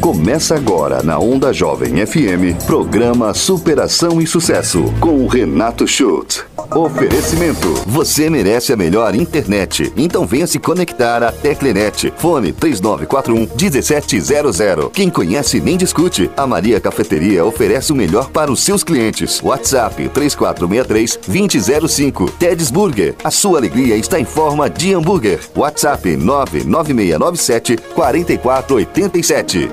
[0.00, 6.42] Começa agora na Onda Jovem FM, programa Superação e Sucesso, com Renato Schultz.
[6.74, 7.74] Oferecimento.
[7.86, 9.92] Você merece a melhor internet.
[9.96, 12.12] Então venha se conectar à Teclenet.
[12.16, 14.90] Fone 3941 1700.
[14.92, 16.30] Quem conhece nem discute.
[16.36, 19.40] A Maria Cafeteria oferece o melhor para os seus clientes.
[19.42, 22.30] WhatsApp 3463 2005.
[22.38, 23.14] Ted's Burger.
[23.24, 25.40] A sua alegria está em forma de hambúrguer.
[25.56, 29.70] WhatsApp 99697 4487.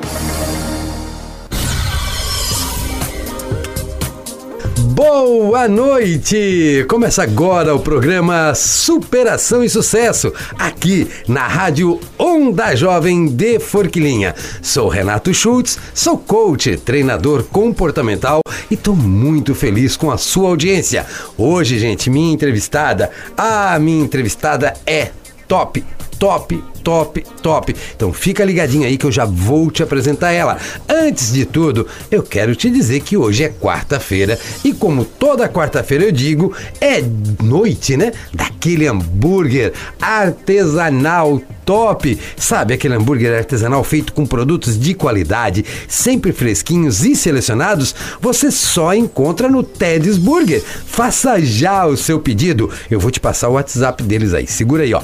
[4.98, 6.84] Boa noite!
[6.90, 14.34] Começa agora o programa Superação e Sucesso, aqui na Rádio Onda Jovem de Forquilinha.
[14.60, 21.06] Sou Renato Schultz, sou coach, treinador comportamental e estou muito feliz com a sua audiência.
[21.38, 25.12] Hoje, gente, minha entrevistada, a minha entrevistada é
[25.48, 25.86] top,
[26.18, 27.76] top, top, top.
[27.98, 30.58] Então fica ligadinho aí que eu já vou te apresentar ela.
[30.88, 36.06] Antes de tudo, eu quero te dizer que hoje é quarta-feira e como toda quarta-feira
[36.06, 37.04] eu digo, é
[37.44, 38.14] noite, né?
[38.34, 42.18] Daquele hambúrguer artesanal top.
[42.38, 47.94] Sabe aquele hambúrguer artesanal feito com produtos de qualidade, sempre fresquinhos e selecionados?
[48.22, 50.64] Você só encontra no Ted's Burger.
[50.64, 52.72] Faça já o seu pedido.
[52.90, 54.48] Eu vou te passar o WhatsApp deles aí.
[54.48, 55.02] Segura aí, ó.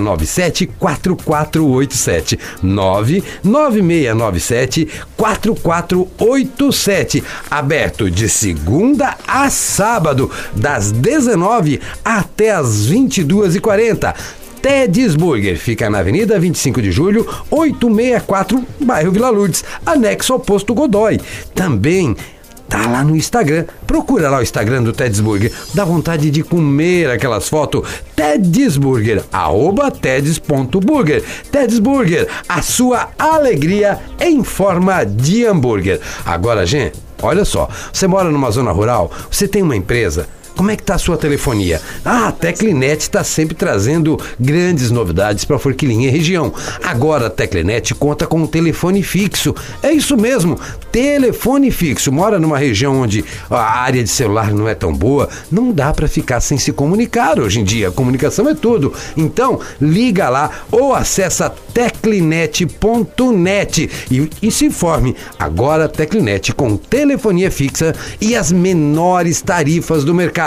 [0.00, 2.38] 99697 4487.
[2.62, 7.24] 99697 4487.
[7.50, 14.14] Aberto de segunda a sábado, das 19 até as 22h40.
[14.60, 20.74] Ted's Burger fica na Avenida 25 de Julho, 864, bairro Vila Lourdes, anexo ao posto
[20.74, 21.20] Godoy.
[21.54, 22.16] Também
[22.68, 23.64] tá lá no Instagram.
[23.86, 25.52] Procura lá o Instagram do Ted's Burger.
[25.74, 27.88] Dá vontade de comer aquelas fotos.
[28.14, 31.22] Ted's Burger, arroba teds.burger.
[31.50, 36.00] Ted's Burger, a sua alegria em forma de hambúrguer.
[36.24, 37.68] Agora, gente, olha só.
[37.92, 41.18] Você mora numa zona rural, você tem uma empresa como é que tá a sua
[41.18, 41.82] telefonia?
[42.04, 46.50] Ah, a Teclinet está sempre trazendo grandes novidades para Forquilinha e região.
[46.82, 49.54] Agora a Teclinet conta com um telefone fixo.
[49.82, 50.58] É isso mesmo,
[50.90, 52.10] telefone fixo.
[52.10, 56.08] Mora numa região onde a área de celular não é tão boa, não dá para
[56.08, 57.90] ficar sem se comunicar hoje em dia.
[57.90, 58.94] Comunicação é tudo.
[59.16, 65.14] Então, liga lá ou acessa teclinet.net e, e se informe.
[65.38, 70.45] Agora a Teclinet com telefonia fixa e as menores tarifas do mercado.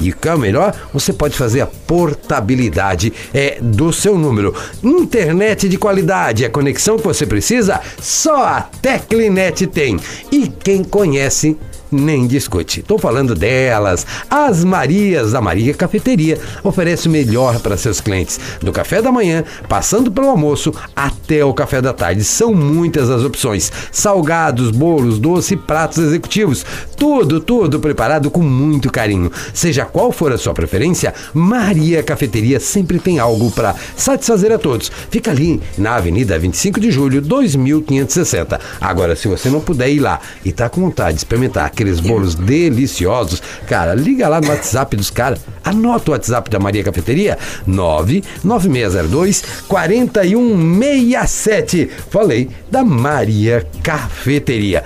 [0.00, 4.54] E o que é o melhor, você pode fazer a portabilidade é, do seu número.
[4.82, 9.98] Internet de qualidade, a conexão que você precisa, só a Teclinet tem.
[10.30, 11.56] E quem conhece
[11.90, 12.80] nem discute.
[12.80, 16.38] Estou falando delas, as Marias da Maria Cafeteria.
[16.62, 21.54] Oferece o melhor para seus clientes, do café da manhã, passando pelo almoço até o
[21.54, 22.24] café da tarde.
[22.24, 26.64] São muitas as opções: salgados, bolos, doce, pratos executivos.
[26.96, 29.32] Tudo, tudo preparado com muito carinho.
[29.54, 34.90] Seja qual for a sua preferência, Maria Cafeteria sempre tem algo para satisfazer a todos.
[35.10, 38.60] Fica ali na Avenida 25 de Julho, 2560.
[38.80, 42.34] Agora, se você não puder ir lá e tá com vontade de experimentar aqueles bolos
[42.34, 45.40] deliciosos, cara, liga lá no WhatsApp dos caras.
[45.64, 51.90] Anota o WhatsApp da Maria Cafeteria, 99602 4167.
[52.10, 54.84] Falei da Maria Cafeteria.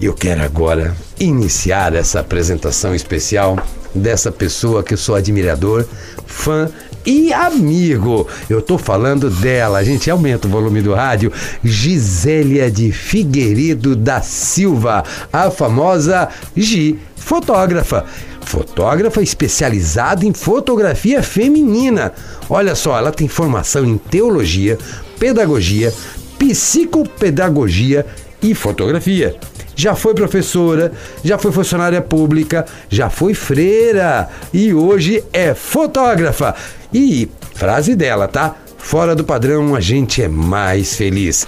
[0.00, 3.58] Eu quero agora iniciar essa apresentação especial
[3.94, 5.84] dessa pessoa que eu sou admirador,
[6.26, 6.70] fã
[7.04, 8.26] e amigo.
[8.48, 11.32] Eu tô falando dela, a gente aumenta o volume do rádio.
[11.62, 18.04] Gisélia de Figueiredo da Silva, a famosa Gi, fotógrafa.
[18.42, 22.12] Fotógrafa especializada em fotografia feminina.
[22.48, 24.78] Olha só, ela tem formação em teologia,
[25.18, 25.92] pedagogia,
[26.38, 28.04] psicopedagogia
[28.42, 29.34] e fotografia
[29.74, 30.92] já foi professora,
[31.22, 36.54] já foi funcionária pública, já foi freira e hoje é fotógrafa.
[36.92, 38.54] E frase dela, tá?
[38.78, 41.46] Fora do padrão, a gente é mais feliz.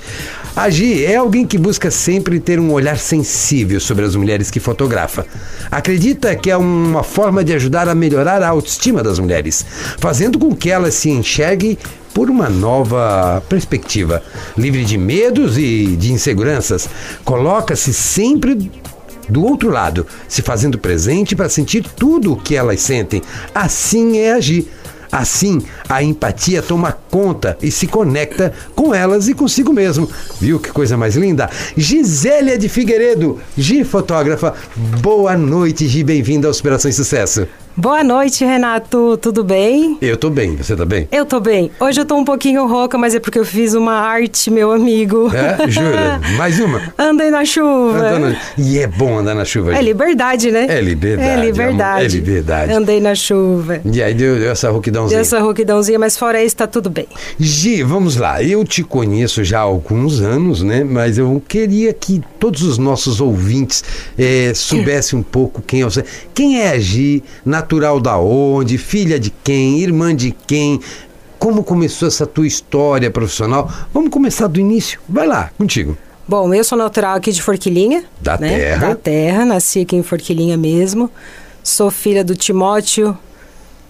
[0.57, 4.59] A Gi é alguém que busca sempre ter um olhar sensível sobre as mulheres que
[4.59, 5.27] fotografa.
[5.71, 9.67] Acredita que é uma forma de ajudar a melhorar a autoestima das mulheres,
[9.99, 11.77] fazendo com que elas se enxerguem
[12.15, 14.23] por uma nova perspectiva,
[14.57, 16.89] livre de medos e de inseguranças.
[17.23, 18.71] Coloca-se sempre
[19.29, 23.21] do outro lado, se fazendo presente para sentir tudo o que elas sentem.
[23.55, 24.67] Assim é agir.
[25.11, 30.09] Assim, a empatia toma conta e se conecta com elas e consigo mesmo.
[30.41, 31.51] Viu que coisa mais linda?
[31.77, 34.55] Gisélia de Figueiredo, Gi fotógrafa.
[35.01, 37.47] Boa noite, Gi, bem-vinda ao Superação e Sucesso.
[37.79, 39.19] Boa noite, Renato.
[39.19, 39.99] Tudo bem?
[40.01, 41.07] Eu tô bem, você tá bem?
[41.13, 41.71] Eu tô bem.
[41.79, 45.31] Hoje eu tô um pouquinho rouca, mas é porque eu fiz uma arte, meu amigo.
[45.35, 45.69] É?
[45.69, 46.19] Jura?
[46.39, 46.81] Mais uma?
[46.97, 47.99] Andei na chuva.
[47.99, 49.77] Andando- E é bom andar na chuva.
[49.77, 50.65] É liberdade, né?
[50.71, 52.05] É liberdade, É liberdade.
[52.05, 52.73] é liberdade.
[52.73, 53.79] Andei na chuva.
[53.85, 55.19] E aí deu, deu essa rouquidãozinha.
[55.19, 57.07] Deu essa rouquidãozinha, mas fora isso, tá tudo bem.
[57.39, 58.43] Gi, vamos lá.
[58.43, 60.83] Eu te conheço já há alguns anos, né?
[60.83, 63.85] Mas eu queria que todos os nossos ouvintes
[64.19, 66.03] eh, soubessem um pouco quem é você.
[66.33, 67.23] Quem é a Gi?
[67.67, 68.79] Natural da onde?
[68.79, 69.81] Filha de quem?
[69.81, 70.81] Irmã de quem?
[71.37, 73.69] Como começou essa tua história profissional?
[73.93, 75.01] Vamos começar do início.
[75.09, 75.99] Vai lá, contigo.
[76.29, 78.05] Bom, eu sou natural aqui de Forquilinha.
[78.21, 78.57] Da né?
[78.57, 78.87] terra.
[78.87, 81.11] Da terra, nasci aqui em Forquilinha mesmo.
[81.61, 83.19] Sou filha do Timóteo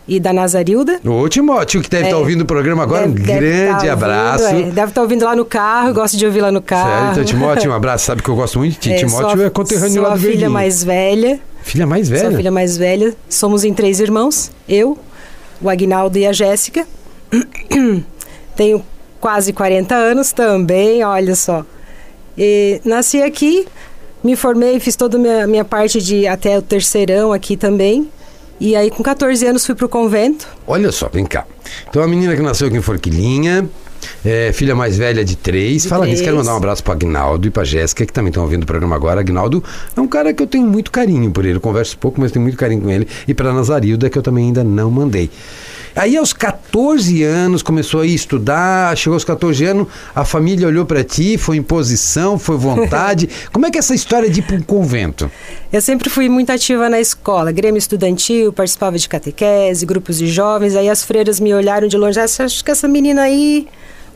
[0.09, 1.01] e da Nazarilda.
[1.05, 2.07] Ô, Timóteo, que deve É.
[2.07, 4.45] estar ouvindo o programa agora, um Deve- deve grande tá ouvindo, abraço.
[4.45, 4.63] é.
[4.71, 6.91] Deve estar ouvindo lá no carro, gosto de ouvir lá no carro.
[6.91, 8.05] Sério, então, Timóteo, um abraço.
[8.07, 8.93] Sabe que eu gosto muito de ti.
[8.93, 10.51] É, Timóteo é conterrâneo lá do a filha Verdinho.
[10.51, 11.41] mais velha.
[11.63, 12.29] Filha mais velha?
[12.29, 13.15] Sou filha mais velha.
[13.29, 14.53] Somos em três irmãos.
[14.69, 14.97] Eu,
[15.61, 16.87] o Agnaldo e a Jéssica.
[18.55, 18.83] Tenho
[19.21, 21.65] quase 40 anos também, olha só.
[22.39, 23.67] E nasci aqui,
[24.23, 28.09] me formei, fiz toda a minha, minha parte de até o terceirão aqui também.
[28.59, 30.49] E aí, com 14 anos, fui pro convento.
[30.67, 31.45] Olha só, vem cá.
[31.89, 33.69] Então, a menina que nasceu aqui em Forquilinha,
[34.25, 35.83] é, filha mais velha de três.
[35.83, 38.43] De Fala nisso, quero mandar um abraço para Agnaldo e para Jéssica, que também estão
[38.43, 39.21] ouvindo o programa agora.
[39.21, 39.63] Agnaldo
[39.97, 41.57] é um cara que eu tenho muito carinho por ele.
[41.57, 43.07] Eu converso pouco, mas tenho muito carinho com ele.
[43.29, 45.31] E para Nazarilda, que eu também ainda não mandei.
[45.97, 48.95] Aí, aos 14 anos, começou a estudar.
[48.99, 53.31] Chegou aos 14 anos, a família olhou para ti, foi imposição, foi vontade.
[53.51, 55.31] Como é que é essa história de ir para um convento?
[55.73, 60.77] Eu sempre fui muito ativa na escola, grêmio estudantil, participava de catequese, grupos de jovens.
[60.77, 63.67] Aí as freiras me olharam de longe, "Ah, acha que essa menina aí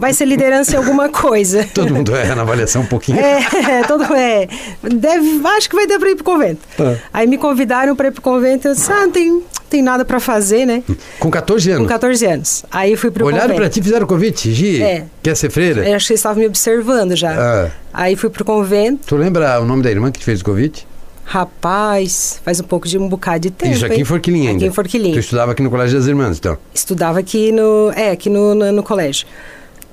[0.01, 1.63] vai ser liderança em alguma coisa?
[1.75, 3.21] Todo mundo erra na avaliação um pouquinho.
[3.21, 4.49] É, todo é.
[4.83, 6.61] Deve, acho que vai dar para ir pro convento.
[6.77, 6.97] Tá.
[7.13, 10.19] Aí me convidaram para ir pro convento, eu disse: "Ah, não tem, tem nada para
[10.19, 10.83] fazer, né?"
[11.19, 11.83] Com 14 anos.
[11.83, 12.65] Com 14 anos.
[12.71, 13.61] Aí fui pro Olharam convento.
[13.61, 14.53] pra ti e fizeram convite?
[14.53, 15.05] Gi, É.
[15.23, 15.87] quer ser freira?
[15.89, 17.33] Eu acho que eles estavam me observando já.
[17.39, 17.71] Ah.
[17.93, 19.01] Aí fui pro convento.
[19.07, 20.87] Tu lembra o nome da irmã que te fez o convite?
[21.25, 23.73] Rapaz, faz um pouco de um bocado de tempo.
[23.73, 24.01] Isso, aqui hein?
[24.01, 24.65] em Forquilinha ainda.
[24.65, 25.15] Aqui em Forquilinha.
[25.15, 26.59] Tu estudava aqui no Colégio das Irmãs, então.
[26.75, 27.93] Estudava aqui no.
[27.95, 29.27] É, aqui no, no, no colégio.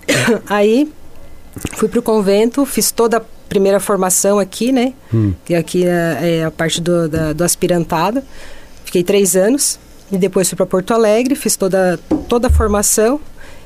[0.48, 0.92] Aí
[1.74, 4.94] fui pro convento, fiz toda a primeira formação aqui, né?
[5.13, 5.33] Hum.
[5.45, 8.21] Que aqui é, é a parte do, da- do aspirantado.
[8.86, 9.80] Fiquei três anos.
[10.12, 12.00] E depois fui para Porto Alegre, fiz toda,
[12.30, 13.19] toda a formação.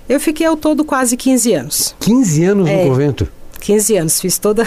[0.09, 1.95] Eu fiquei ao todo quase 15 anos.
[1.99, 2.83] 15 anos É.
[2.83, 3.27] no convento.
[3.61, 4.65] 15 anos, fiz toda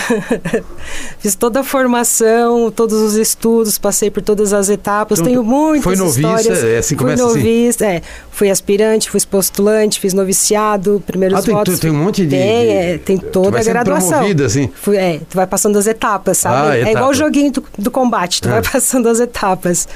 [1.18, 5.46] fiz toda a formação, todos os estudos, passei por todas as etapas, Então, tenho tu
[5.46, 6.64] muitas foi noviça, histórias.
[6.64, 7.34] é assim, fui começa assim?
[7.38, 11.74] noviça, é, fui aspirante, fui postulante, fiz noviciado, primeiros Ah, tem- votos.
[11.78, 14.10] tu tem um monte de- Tem, de- é, tem toda a graduação.
[14.10, 14.70] promovida, assim?
[14.74, 16.68] Fui, é, tu vai passando as etapas, sabe?
[16.68, 16.90] Ah, é etapa.
[16.96, 18.52] igual o joguinho do, do combate, tu Ah.
[18.52, 19.88] vai passando as etapas.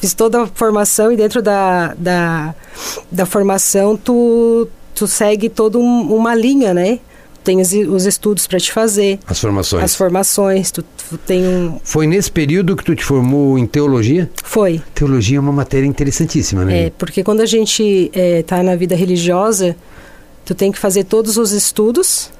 [0.00, 2.54] Fiz toda a formação e dentro da, da,
[3.10, 6.98] da formação tu, tu segue toda um- uma linha, né?
[7.44, 9.82] Tem os, os estudos para te fazer, As formações.
[9.84, 11.80] as formações, tu, tu tem um...
[11.82, 14.30] Foi nesse período que tu te formou em teologia?
[14.44, 16.86] Foi, Teologia é uma matéria interessantíssima, né?
[16.86, 19.74] É, porque quando a gente está na vida religiosa,
[20.44, 22.30] tu tem que fazer todos os estudos,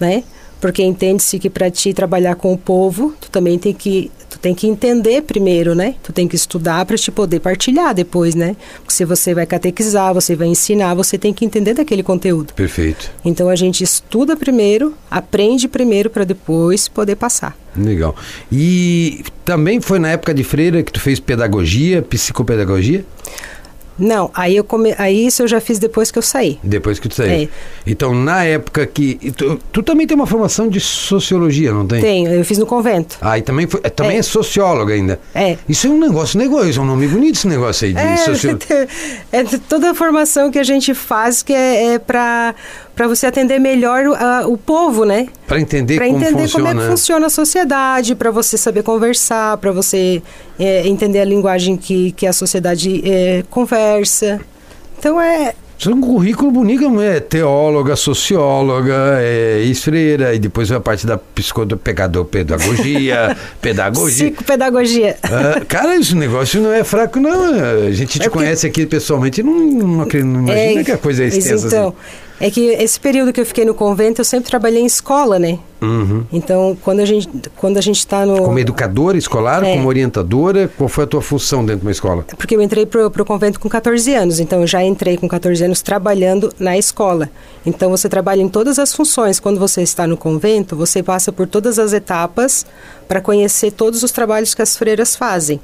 [0.00, 0.24] né?
[0.60, 4.54] Porque entende-se que para ti trabalhar com o povo, tu também tem que tu tem
[4.54, 5.94] que entender primeiro, né?
[6.02, 8.56] Tu tem que estudar para te poder partilhar depois, né?
[8.76, 12.52] Porque se você vai catequizar, você vai ensinar, você tem que entender daquele conteúdo.
[12.52, 13.10] Perfeito.
[13.24, 17.56] Então a gente estuda primeiro, aprende primeiro para depois poder passar.
[17.76, 18.14] Legal.
[18.50, 23.04] E também foi na época de freira que tu fez pedagogia, psicopedagogia?
[23.98, 24.94] Não, aí eu come...
[24.98, 26.58] aí isso eu já fiz depois que eu saí.
[26.62, 27.30] Depois que tu saiu.
[27.44, 27.48] É.
[27.86, 29.14] Então, na época que.
[29.32, 32.00] Tu, tu também tem uma formação de sociologia, não tem?
[32.00, 33.18] Tenho, eu fiz no convento.
[33.20, 34.20] Ah, e também, foi, é, também é.
[34.20, 34.22] É.
[34.22, 35.18] socióloga ainda.
[35.34, 35.56] É.
[35.68, 38.86] Isso é um negócio, negócio, isso é um nome bonito esse negócio aí de É,
[39.32, 42.54] é toda a formação que a gente faz que é, é para
[43.06, 45.26] você atender melhor o, a- o povo, né?
[45.46, 46.68] Para entender Para como entender funciona.
[46.68, 50.22] como é que funciona a sociedade, para você saber conversar, para você
[50.58, 53.87] é, entender a linguagem que, que a sociedade é, conversa.
[54.98, 55.54] Então é.
[55.78, 61.16] Isso é um currículo bonito, é teóloga, socióloga, é ex-freira, e depois a parte da
[61.16, 64.30] psicopedagogia, pedagogia.
[64.32, 65.16] Psicopedagogia.
[65.22, 67.52] Ah, cara, esse negócio não é fraco, não.
[67.86, 71.22] A gente te É porque- conhece aqui pessoalmente, não, não, não imagina que a coisa
[71.22, 71.96] é extensa então, assim.
[72.40, 75.58] É que esse período que eu fiquei no convento, eu sempre trabalhei em escola, né?
[75.80, 76.24] Uhum.
[76.32, 79.74] Então, quando a gente quando a gente está no Como educadora escolar, É.
[79.76, 82.24] como orientadora, qual foi a tua função dentro de uma escola?
[82.36, 85.64] Porque eu entrei pro, pro convento com 14 anos, então eu já entrei com 14
[85.64, 87.28] anos trabalhando na escola.
[87.64, 89.38] Então você trabalha em todas as funções.
[89.40, 92.64] Quando você está no convento, você passa por todas as etapas
[93.06, 95.60] para conhecer todos os trabalhos que as freiras fazem.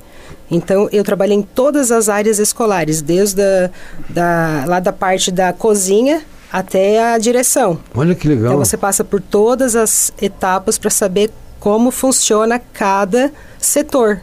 [0.51, 3.71] Então eu trabalhei em todas as áreas escolares, desde a,
[4.09, 6.23] da, lá da parte da cozinha
[6.55, 7.81] até a direção.
[7.93, 8.53] Olha que legal.
[8.53, 14.21] Então você passa por todas as etapas para saber como funciona cada setor.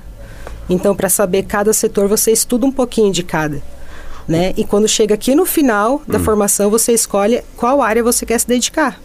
[0.70, 3.62] Então, para saber cada setor, você estuda um pouquinho de cada.
[4.26, 4.54] Né?
[4.56, 8.48] E quando chega aqui no final da formação, você escolhe qual área você quer se
[8.48, 8.98] dedicar.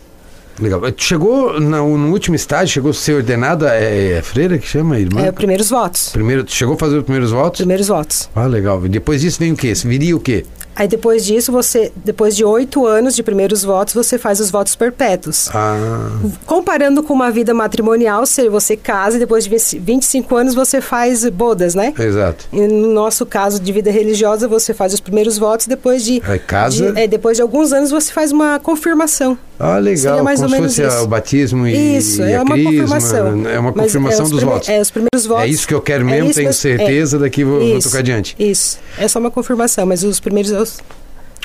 [0.60, 0.80] Legal.
[0.92, 5.00] Tu Chegou no, no último estágio, chegou a ser ordenada, é, é freira que chama,
[5.00, 5.22] irmã?
[5.22, 6.10] É, primeiros votos.
[6.10, 7.58] Primeiro, chegou a fazer os primeiros votos?
[7.58, 8.30] Primeiros votos.
[8.36, 8.86] Ah, legal.
[8.86, 9.72] E depois disso vem o quê?
[9.74, 10.46] Viria o quê?
[10.76, 14.76] Aí depois disso, você, depois de oito anos de primeiros votos, você faz os votos
[14.76, 15.48] perpétuos.
[15.54, 16.10] Ah,
[16.44, 20.80] Comparando com uma vida matrimonial, se você casa e depois de 20 25 anos você
[20.80, 21.92] faz bodas, né?
[21.98, 22.44] exato.
[22.52, 26.38] E no nosso caso de vida religiosa, você faz os primeiros votos, depois de, Aí
[26.38, 26.92] casa.
[26.92, 29.38] de- é, depois de alguns anos você faz uma confirmação.
[29.58, 29.96] Ah, legal.
[29.96, 31.02] Seria mais Como ou se menos isso.
[31.04, 32.70] o batismo e, isso, e é uma crisma.
[32.72, 33.46] confirmação.
[33.48, 34.68] É uma Mas confirmação os dos votos.
[34.68, 35.44] É, os primeiros votos.
[35.44, 38.00] É isso que eu quero é mesmo, isso tenho certeza, daqui vou, vou Isso, tocar
[38.00, 38.36] adiante.
[38.38, 40.52] Isso, é só uma confirmação, mas os primeiros...
[40.68, 40.80] os-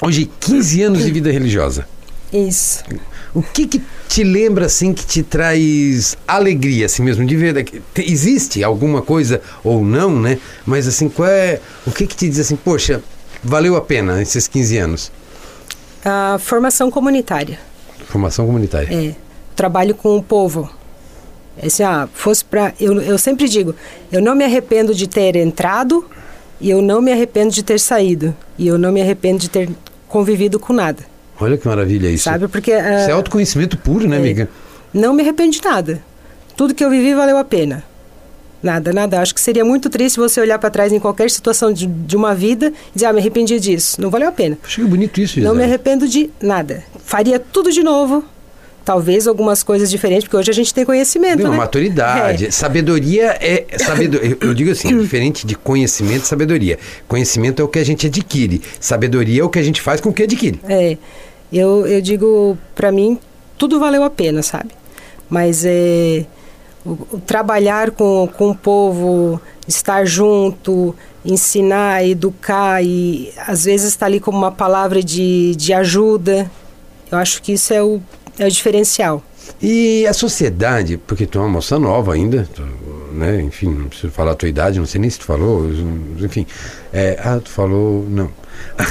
[0.02, 1.88] Hoje, 15 anos de vida religiosa.
[2.34, 2.84] Isso.
[3.34, 8.64] O que que te lembra, assim, que te traz alegria, assim mesmo, de ver Existe
[8.64, 10.40] alguma coisa, ou não, né?
[10.66, 11.60] Mas, assim, qual é...
[11.86, 13.02] O que que te diz assim, poxa,
[13.44, 15.12] valeu a pena esses 15 anos?
[16.04, 17.60] A formação comunitária.
[18.08, 18.90] Formação comunitária.
[18.94, 19.16] É,
[19.56, 20.70] trabalho com o povo.
[21.62, 23.76] Esse, ah, fosse para eu, eu sempre digo,
[24.12, 26.06] eu não me arrependo de ter entrado
[26.62, 29.70] e eu não me arrependo de ter saído e eu não me arrependo de ter
[30.08, 31.04] convivido com nada,
[31.40, 32.26] Olha que maravilha isso.
[32.26, 32.48] sabe?
[32.48, 34.20] Porque ah, Isso é autoconhecimento puro, né, é.
[34.20, 34.50] amiga?
[34.94, 36.04] não me arrependo de nada.
[36.56, 37.84] Tudo que eu vivi valeu a pena.
[38.62, 39.20] Nada, nada.
[39.20, 42.36] Acho que seria muito triste você olhar para trás em qualquer situação de, de uma
[42.36, 44.00] vida e dizer, ah, me arrependi disso.
[44.00, 44.58] Não valeu a pena.
[44.64, 45.64] Achei bonito isso, Não me Gisele.
[45.64, 46.84] arrependo de nada.
[47.04, 48.24] Faria tudo de novo.
[48.84, 51.58] Talvez algumas coisas diferentes, porque hoje a gente tem conhecimento, Não, né?
[51.58, 52.48] maturidade.
[52.48, 52.52] É.
[52.52, 53.66] Sabedoria é.
[53.78, 56.80] Sabedoria, eu digo assim, diferente de conhecimento sabedoria.
[57.08, 58.62] Conhecimento é o que a gente adquire.
[58.80, 60.60] Sabedoria é o que a gente faz com o que adquire.
[60.68, 60.98] É,
[61.54, 63.20] eu, eu digo, para mim,
[63.58, 64.72] tudo valeu a pena, sabe?
[65.30, 66.26] Mas é,
[66.84, 74.08] o, o trabalhar com, com o povo, estar junto, ensinar, educar e às vezes estar
[74.08, 76.50] ali como uma palavra de, de ajuda,
[77.12, 78.02] eu acho que isso é o,
[78.38, 79.24] é o diferencial.
[79.62, 82.64] E a sociedade, porque tu é uma moça nova ainda, tu,
[83.12, 83.42] né?
[83.42, 85.70] Enfim, não preciso falar a tua idade, não sei nem se tu falou,
[86.20, 86.46] enfim.
[86.94, 88.06] É, ah, tu falou.
[88.10, 88.30] Não.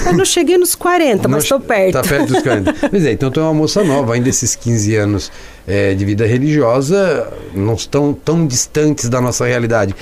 [0.07, 1.93] Eu não cheguei nos 40, mas estou perto.
[1.93, 2.75] Tá perto dos 40.
[2.91, 5.33] Pois é, então tu é uma moça nova, ainda esses 15 anos
[5.67, 9.95] é, de vida religiosa não estão tão distantes da nossa realidade.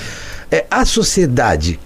[0.50, 1.78] É, a sociedade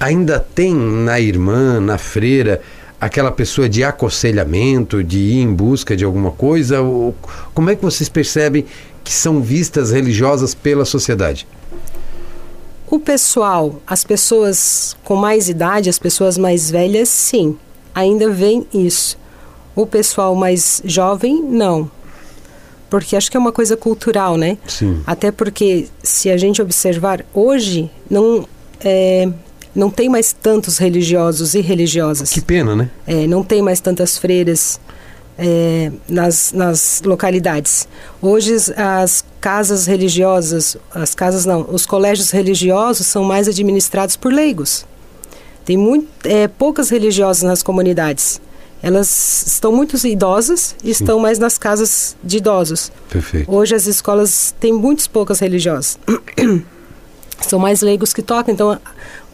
[0.00, 2.60] ainda tem na irmã, na freira,
[3.06, 6.80] aquela pessoa de aconselhamento, de ir em busca de alguma coisa?
[6.80, 7.14] Ou,
[7.54, 8.66] como é que vocês percebem
[9.02, 11.46] que são vistas religiosas pela sociedade?
[12.88, 17.56] O pessoal, as pessoas com mais idade, as pessoas mais velhas, sim,
[17.94, 19.18] ainda vem isso.
[19.74, 21.90] O pessoal mais jovem, não.
[22.88, 24.56] Porque acho que é uma coisa cultural, né?
[24.66, 25.02] Sim.
[25.06, 28.46] Até porque, se a gente observar, hoje não,
[28.80, 29.28] é,
[29.76, 32.30] não tem mais tantos religiosos e religiosas.
[32.30, 32.90] Que pena, né?
[33.06, 34.80] É, não tem mais tantas freiras
[35.38, 37.86] é, nas, nas localidades.
[38.22, 44.32] Hoje as- as casas religiosas, as casas não, os colégios religiosos são mais administrados por
[44.32, 44.84] leigos.
[45.64, 48.40] Tem muito, é, poucas religiosas nas comunidades.
[48.82, 52.92] Elas estão muito idosas e estão mais nas casas de idosos.
[53.10, 53.50] Perfeito.
[53.52, 55.98] Hoje as escolas têm muitas poucas religiosas.
[57.40, 58.78] São mais leigos que tocam, então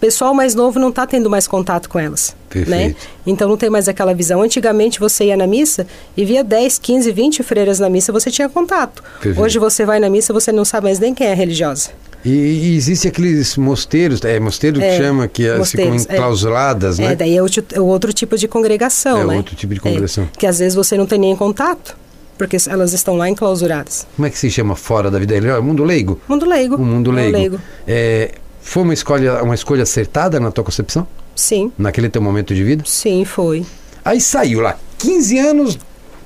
[0.02, 2.34] pessoal mais novo não está tendo mais contato com elas.
[2.66, 2.94] Né?
[3.24, 4.42] Então não tem mais aquela visão.
[4.42, 8.48] Antigamente você ia na missa e via 10, 15, 20 freiras na missa, você tinha
[8.48, 9.00] contato.
[9.20, 9.40] Perfeito.
[9.40, 11.90] Hoje você vai na missa, você não sabe mais nem quem é religiosa.
[12.24, 16.14] E, e existe aqueles mosteiros, é mosteiro que É, chama, que elas ficam mosteiros, é.
[16.16, 17.12] enclausuradas, né?
[17.12, 19.36] É, daí é, o, ti- é outro tipo de congregação, É né?
[19.36, 20.28] outro tipo de congregação.
[20.36, 21.96] que às vezes você não tem nem contato,
[22.36, 24.06] porque elas estão lá enclausuradas.
[24.16, 25.62] Como é que se chama fora da vida religiosa?
[25.62, 26.20] Mundo leigo?
[26.28, 26.76] Mundo leigo.
[26.76, 27.60] O mundo É leigo.
[27.88, 28.30] É,
[28.62, 31.06] foi uma escolha, uma escolha acertada na tua concepção?
[31.34, 32.84] Sim, Naquele teu momento de vida?
[32.86, 33.64] sim, foi.
[34.04, 35.78] Aí saiu lá, 15 anos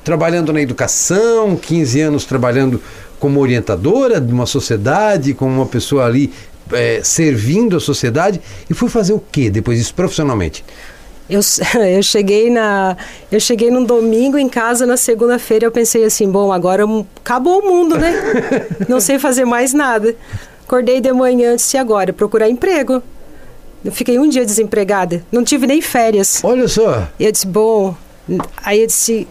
[0.02, 2.80] trabalhando na educação, 15 anos trabalhando
[3.18, 6.32] como orientadora de uma sociedade, como uma pessoa ali
[6.72, 10.64] é, servindo a sociedade, e foi fazer o que depois disso profissionalmente?
[11.28, 11.40] Eu,
[11.96, 12.96] eu cheguei na
[13.30, 16.84] eu cheguei num domingo em casa na segunda-feira eu pensei assim bom agora
[17.16, 18.12] acabou o mundo né
[18.88, 20.14] não sei fazer mais nada
[20.66, 23.02] acordei de manhã antes e agora procurar emprego
[23.84, 27.94] eu fiquei um dia desempregada não tive nem férias olha só e eu disse bom
[28.64, 29.26] aí eu disse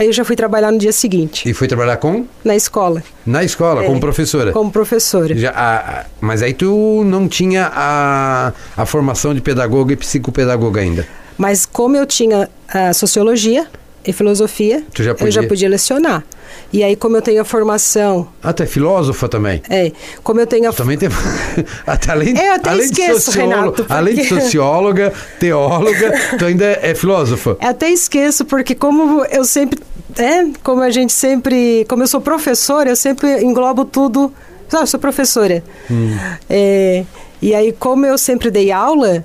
[0.00, 1.46] Aí eu já fui trabalhar no dia seguinte.
[1.46, 2.24] E foi trabalhar com?
[2.42, 3.02] Na escola.
[3.26, 4.50] Na escola, é, como professora?
[4.50, 5.36] Como professora.
[5.36, 10.80] Já, a, a, mas aí tu não tinha a, a formação de pedagoga e psicopedagoga
[10.80, 11.06] ainda?
[11.36, 13.66] Mas como eu tinha a sociologia
[14.04, 16.24] e filosofia, já eu já podia lecionar.
[16.72, 18.28] E aí, como eu tenho a formação.
[18.42, 19.62] Ah, tu é filósofa também?
[19.68, 19.92] É.
[20.22, 20.72] Como eu tenho a.
[20.72, 21.08] Também tem.
[21.86, 23.92] até além, é, eu até além esqueço, de socióloga, Renato, porque...
[23.92, 27.56] além de socióloga, teóloga, tu ainda é filósofa?
[27.60, 29.80] Eu até esqueço, porque como eu sempre.
[30.16, 31.84] É, como a gente sempre.
[31.88, 34.32] Como eu sou professora, eu sempre englobo tudo.
[34.72, 35.62] Ah, eu sou professora.
[35.90, 36.16] Hum.
[36.48, 37.04] É,
[37.42, 39.24] e aí, como eu sempre dei aula,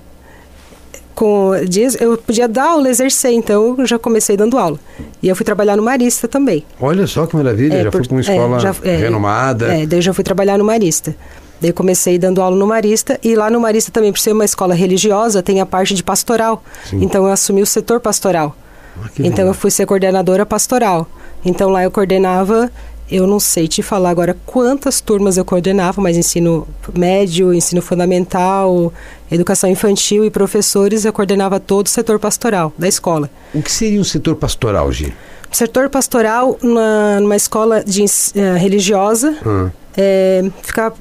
[1.15, 4.77] com dias eu podia dar aula, exercer, então eu já comecei dando aula.
[5.23, 6.63] E eu fui trabalhar no Marista também.
[6.79, 8.95] Olha só que maravilha, é, já por, fui para uma é, escola é, já, é,
[8.97, 9.65] renomada.
[9.73, 11.15] É, daí eu já fui trabalhar no Marista.
[11.61, 14.45] Daí eu comecei dando aula no Marista e lá no Marista também, por ser uma
[14.45, 16.63] escola religiosa, tem a parte de pastoral.
[16.89, 16.99] Sim.
[17.01, 18.55] Então eu assumi o setor pastoral.
[19.01, 21.07] Ah, então eu fui ser coordenadora pastoral.
[21.43, 22.69] Então lá eu coordenava
[23.09, 28.91] eu não sei te falar agora quantas turmas eu coordenava, mas ensino médio, ensino fundamental,
[29.31, 33.29] educação infantil e professores, eu coordenava todo o setor pastoral da escola.
[33.53, 35.13] O que seria um setor pastoral, Gi?
[35.51, 39.69] O setor pastoral, numa, numa escola de, uh, religiosa, hum.
[39.95, 40.93] é, ficar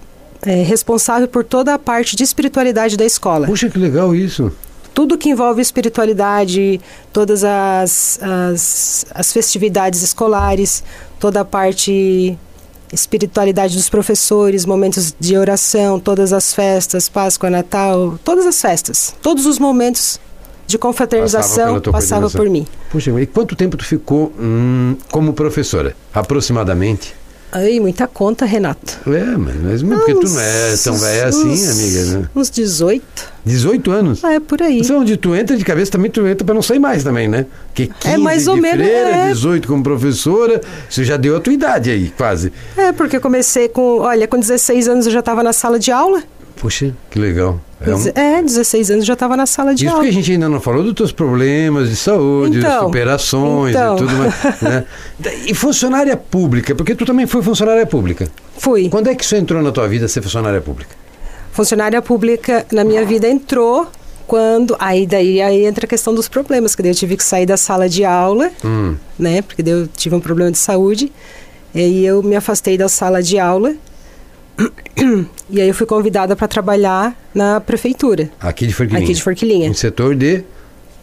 [0.43, 3.47] é, responsável por toda a parte de espiritualidade da escola.
[3.47, 4.53] Puxa, que legal isso!
[4.95, 6.81] Tudo que envolve espiritualidade,
[7.13, 10.85] todas as, as, as festividades escolares,
[11.19, 12.39] toda a parte
[12.93, 19.47] espiritualidade dos professores, momentos de oração, todas as festas, Páscoa, Natal, todas as festas, todos
[19.47, 20.21] os momentos
[20.67, 22.65] de confraternização passava, passava por mim.
[22.91, 27.15] Puxa, e quanto tempo tu ficou hum, como professora, aproximadamente?
[27.57, 28.99] Ai, muita conta, Renato.
[29.09, 32.29] É, mas, mas não, porque tu não é tão velha assim, amiga, né?
[32.35, 33.05] Uns 18.
[33.45, 34.25] 18 anos?
[34.25, 34.81] Ah, é por aí.
[34.81, 37.47] Então, onde tu entra de cabeça também, tu entra para não sair mais também, né?
[37.73, 39.29] Que 15 é mais ou de menos, freira, é...
[39.29, 42.53] 18 como professora, você já deu a tua idade aí, quase.
[42.77, 45.93] É, porque eu comecei com, olha, com 16 anos eu já estava na sala de
[45.93, 46.25] aula.
[46.57, 47.61] Puxa, que legal.
[47.81, 48.39] É, um...
[48.39, 50.05] é 16 anos já estava na sala de Isso aula.
[50.05, 53.97] Isso que a gente ainda não falou dos teus problemas de saúde, então, superações então.
[53.97, 54.35] e tudo mais.
[54.63, 54.85] Né?
[55.47, 58.29] E funcionária pública, porque tu também foi funcionária pública.
[58.57, 58.89] Fui.
[58.89, 60.95] Quando é que isso entrou na tua vida ser funcionária pública?
[61.53, 63.89] Funcionária pública na minha vida entrou
[64.27, 67.45] quando aí daí aí entra a questão dos problemas que daí eu tive que sair
[67.45, 68.97] da sala de aula hum.
[69.19, 71.13] né porque daí eu tive um problema de saúde
[71.75, 73.75] e aí eu me afastei da sala de aula
[75.51, 78.31] e aí eu fui convidada para trabalhar na prefeitura.
[78.41, 79.05] Aqui de Forquilinha?
[79.05, 79.69] Aqui de Forquilinha.
[79.69, 80.43] No setor de?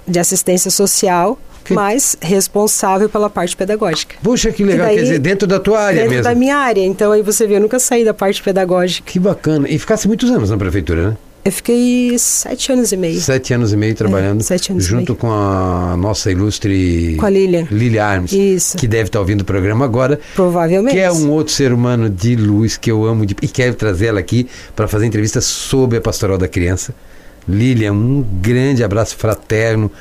[0.07, 1.73] De assistência social, que...
[1.73, 4.15] mas responsável pela parte pedagógica.
[4.23, 4.87] Puxa, que legal.
[4.87, 6.23] Daí, Quer dizer, dentro da tua área dentro mesmo.
[6.23, 6.81] Dentro da minha área.
[6.81, 9.09] Então aí você vê, eu nunca saí da parte pedagógica.
[9.09, 9.69] Que bacana.
[9.69, 11.17] E ficasse muitos anos na prefeitura, né?
[11.43, 13.19] Eu fiquei sete anos e meio.
[13.19, 14.41] Sete anos e meio trabalhando.
[14.41, 15.15] É, sete anos junto e meio.
[15.15, 17.15] com a nossa ilustre.
[17.19, 17.67] Com a Lilian.
[17.71, 18.31] Lilian Arms.
[18.31, 18.77] Isso.
[18.77, 20.19] Que deve estar ouvindo o programa agora.
[20.35, 20.93] Provavelmente.
[20.93, 24.07] Que é um outro ser humano de luz que eu amo de, e quero trazer
[24.07, 26.93] ela aqui para fazer entrevista sobre a pastoral da criança.
[27.49, 29.91] Lilian, um grande abraço fraterno.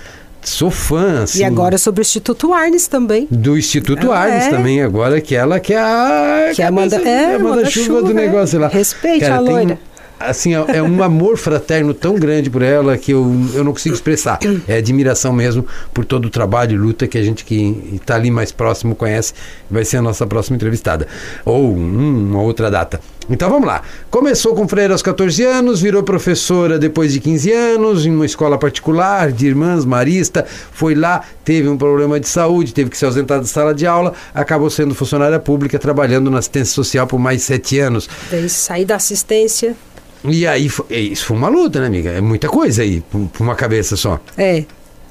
[0.43, 1.41] Sou fã, assim.
[1.41, 3.27] E agora sobre o Instituto Arnes também.
[3.31, 4.51] Do Instituto ela Arnes é.
[4.51, 6.53] também, agora que ela que é a.
[6.55, 8.69] Que é a Amanda, é, Amanda chuva, chuva do negócio lá.
[8.69, 9.79] Respeite Cara, a loira.
[10.21, 13.95] Assim, é, é um amor fraterno tão grande por ela que eu, eu não consigo
[13.95, 14.39] expressar.
[14.69, 18.31] É admiração mesmo por todo o trabalho e luta que a gente que está ali
[18.31, 19.33] mais próximo conhece.
[19.71, 21.09] Vai ser a nossa próxima entrevistada.
[21.45, 23.01] Ou hum, uma outra data.
[23.31, 23.83] Então vamos lá.
[24.11, 28.59] Começou com freira aos 14 anos, virou professora depois de 15 anos, em uma escola
[28.59, 30.45] particular de irmãs marista.
[30.73, 34.15] Foi lá, teve um problema de saúde, teve que se ausentar da sala de aula,
[34.35, 38.09] acabou sendo funcionária pública, trabalhando na assistência social por mais sete anos.
[38.31, 39.77] Daí saí da assistência
[40.25, 42.11] e aí, isso foi uma luta, né, amiga?
[42.11, 44.21] É muita coisa aí, por uma cabeça só.
[44.37, 44.65] É.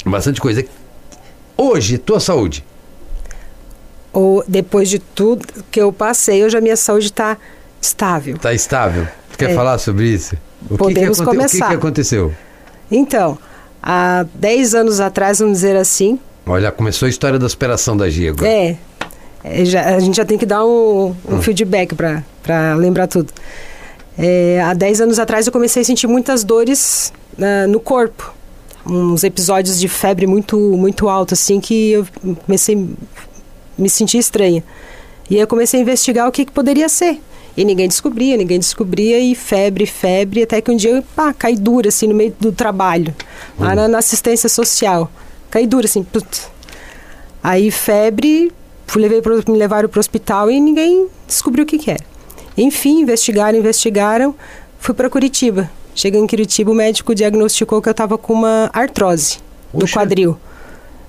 [0.05, 0.63] Bastante coisa.
[1.57, 2.63] Hoje, tua saúde?
[4.13, 7.37] Ou depois de tudo que eu passei, hoje a minha saúde está
[7.81, 8.35] estável.
[8.35, 9.07] Está estável.
[9.31, 9.53] Tu quer é.
[9.55, 10.35] falar sobre isso?
[10.69, 11.57] O Podemos que que começar.
[11.57, 12.33] O que, que aconteceu?
[12.91, 13.37] Então,
[13.81, 16.19] há 10 anos atrás, vamos dizer assim.
[16.45, 18.43] Olha, começou a história da superação da Gigo.
[18.43, 18.77] É.
[19.43, 21.41] é já, a gente já tem que dar um, um hum.
[21.41, 23.31] feedback para lembrar tudo.
[24.21, 28.33] É, há 10 anos atrás eu comecei a sentir muitas dores uh, no corpo.
[28.85, 32.07] Uns episódios de febre muito, muito alto, assim, que eu
[32.45, 34.61] comecei a me sentir estranha.
[35.29, 37.21] E aí eu comecei a investigar o que, que poderia ser.
[37.55, 41.55] E ninguém descobria, ninguém descobria, e febre, febre, até que um dia eu pá, caí
[41.55, 43.15] dura, assim, no meio do trabalho,
[43.57, 45.09] lá na, na assistência social.
[45.49, 46.49] Caí dura, assim, putz.
[47.41, 48.51] Aí febre,
[48.85, 52.03] fui, levei pro, me levaram para o hospital e ninguém descobriu o que, que era.
[52.61, 54.35] Enfim, investigaram, investigaram,
[54.79, 55.69] fui para Curitiba.
[55.95, 59.37] Cheguei em Curitiba, o médico diagnosticou que eu estava com uma artrose
[59.73, 59.93] no Oxe.
[59.93, 60.37] quadril.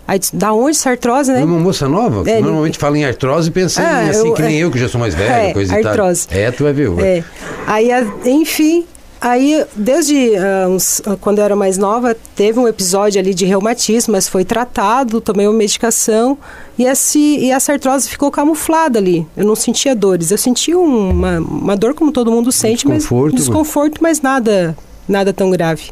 [0.09, 1.45] Aí, disse, da onde essa artrose, né?
[1.45, 2.29] Uma moça nova?
[2.29, 4.65] É, Normalmente fala em artrose pensando Ah, em assim, eu- que nem é.
[4.65, 5.91] eu, que já sou mais velho, É, coisa e tal.
[5.93, 6.27] artrose.
[6.31, 6.89] É, tu vai ver.
[6.89, 7.19] ué.
[7.19, 7.25] É.
[7.67, 7.91] Aí,
[8.27, 8.85] enfim,
[9.21, 13.45] aí desde ah, uns- ah, quando eu era mais nova, teve um episódio ali de
[13.45, 16.39] reumatismo, mas foi tratado, tomei uma medicação
[16.79, 19.27] e, esse, e essa artrose ficou camuflada ali.
[19.37, 20.31] Eu não sentia dores.
[20.31, 24.77] Eu sentia uma, uma dor como todo mundo sente, Desconforto, mas desconforto, mas nada,
[25.09, 25.91] nada tão grave.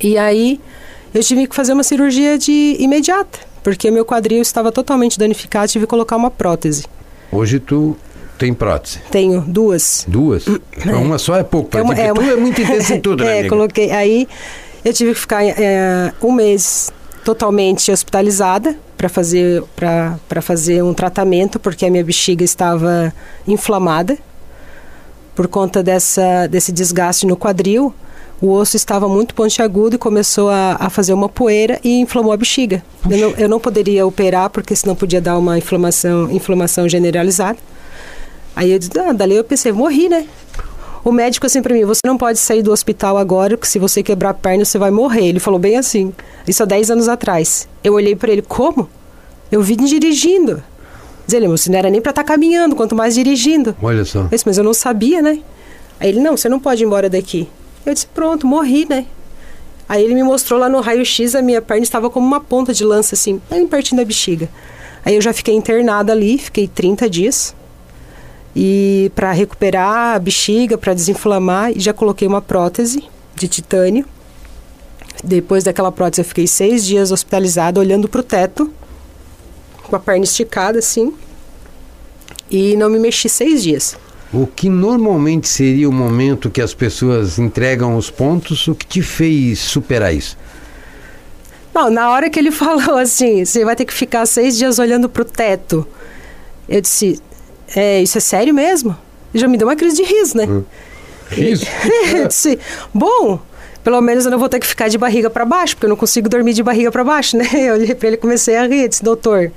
[0.00, 0.60] E aí
[1.14, 5.86] eu tive que fazer uma cirurgia de imediata, porque meu quadril estava totalmente danificado, tive
[5.86, 6.84] que colocar uma prótese.
[7.30, 7.96] Hoje tu
[8.42, 8.98] tem prótese.
[9.10, 10.04] Tenho duas.
[10.08, 10.44] Duas?
[10.86, 13.48] Uma só é pouco É uma- é uma- é muito intenso em tudo, né, É,
[13.48, 13.90] coloquei.
[13.92, 14.26] Aí
[14.84, 16.90] eu tive que ficar é, um mês
[17.24, 19.62] totalmente hospitalizada para fazer
[20.40, 23.12] fazer um tratamento porque a minha bexiga estava
[23.46, 24.18] inflamada
[25.34, 27.94] por conta dessa desse desgaste no quadril.
[28.40, 32.36] O osso estava muito pontiagudo e começou a, a fazer uma poeira e inflamou a
[32.36, 32.82] bexiga.
[33.08, 37.58] Eu não, eu não poderia operar porque senão podia dar uma inflamação inflamação generalizada.
[38.54, 40.26] Aí eu disse, ah, dali eu pensei, morri, né?
[41.04, 44.02] O médico assim pra mim, você não pode sair do hospital agora, porque se você
[44.02, 45.26] quebrar a perna, você vai morrer.
[45.26, 46.12] Ele falou bem assim.
[46.46, 47.66] Isso há 10 anos atrás.
[47.82, 48.88] Eu olhei pra ele, como?
[49.50, 50.62] Eu vim dirigindo.
[51.26, 53.74] Diz ele, você não era nem pra estar caminhando, quanto mais dirigindo.
[53.82, 54.20] Olha só.
[54.20, 55.40] Eu disse, mas eu não sabia, né?
[55.98, 57.48] Aí ele, não, você não pode ir embora daqui.
[57.84, 59.06] Eu disse, pronto, morri, né?
[59.88, 62.84] Aí ele me mostrou lá no raio-x, a minha perna estava como uma ponta de
[62.84, 64.48] lança, assim, bem pertinho da bexiga.
[65.04, 67.54] Aí eu já fiquei internada ali, fiquei 30 dias.
[68.54, 73.02] E para recuperar a bexiga, para desinflamar, e já coloquei uma prótese
[73.34, 74.04] de titânio.
[75.24, 78.72] Depois daquela prótese, eu fiquei seis dias hospitalizada, olhando para o teto,
[79.84, 81.14] com a perna esticada, assim.
[82.50, 83.96] E não me mexi seis dias.
[84.32, 89.02] O que normalmente seria o momento que as pessoas entregam os pontos, o que te
[89.02, 90.36] fez superar isso?
[91.74, 95.08] Não, na hora que ele falou assim, você vai ter que ficar seis dias olhando
[95.08, 95.86] pro teto.
[96.68, 97.20] Eu disse,
[97.74, 98.96] é, isso é sério mesmo?
[99.34, 100.62] Já me deu uma crise de riso, né?
[101.36, 101.66] Isso.
[102.14, 102.58] eu disse,
[102.92, 103.40] bom,
[103.82, 105.96] pelo menos eu não vou ter que ficar de barriga para baixo, porque eu não
[105.96, 107.48] consigo dormir de barriga para baixo, né?
[107.54, 109.50] Eu olhei para ele e comecei a rir, disse, doutor,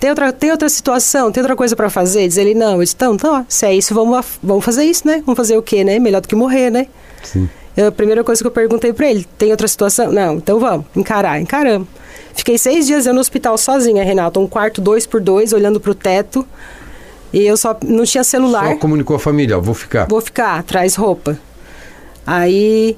[0.00, 2.26] tem outra, tem outra situação, tem outra coisa para fazer?
[2.26, 2.76] Diz ele, não.
[2.76, 5.22] Eu disse, então, então, ó, se é isso, vamos, vamos fazer isso, né?
[5.24, 5.98] Vamos fazer o quê, né?
[5.98, 6.86] Melhor do que morrer, né?
[7.22, 7.48] Sim.
[7.86, 10.10] A primeira coisa que eu perguntei pra ele, tem outra situação?
[10.10, 11.86] Não, então vamos, encarar, encaramos.
[12.34, 15.94] Fiquei seis dias eu no hospital sozinha, Renato, um quarto dois por dois, olhando pro
[15.94, 16.46] teto.
[17.32, 18.66] E eu só não tinha celular.
[18.68, 20.06] Só comunicou a família, ó, vou ficar.
[20.08, 21.38] Vou ficar, traz roupa.
[22.26, 22.96] Aí,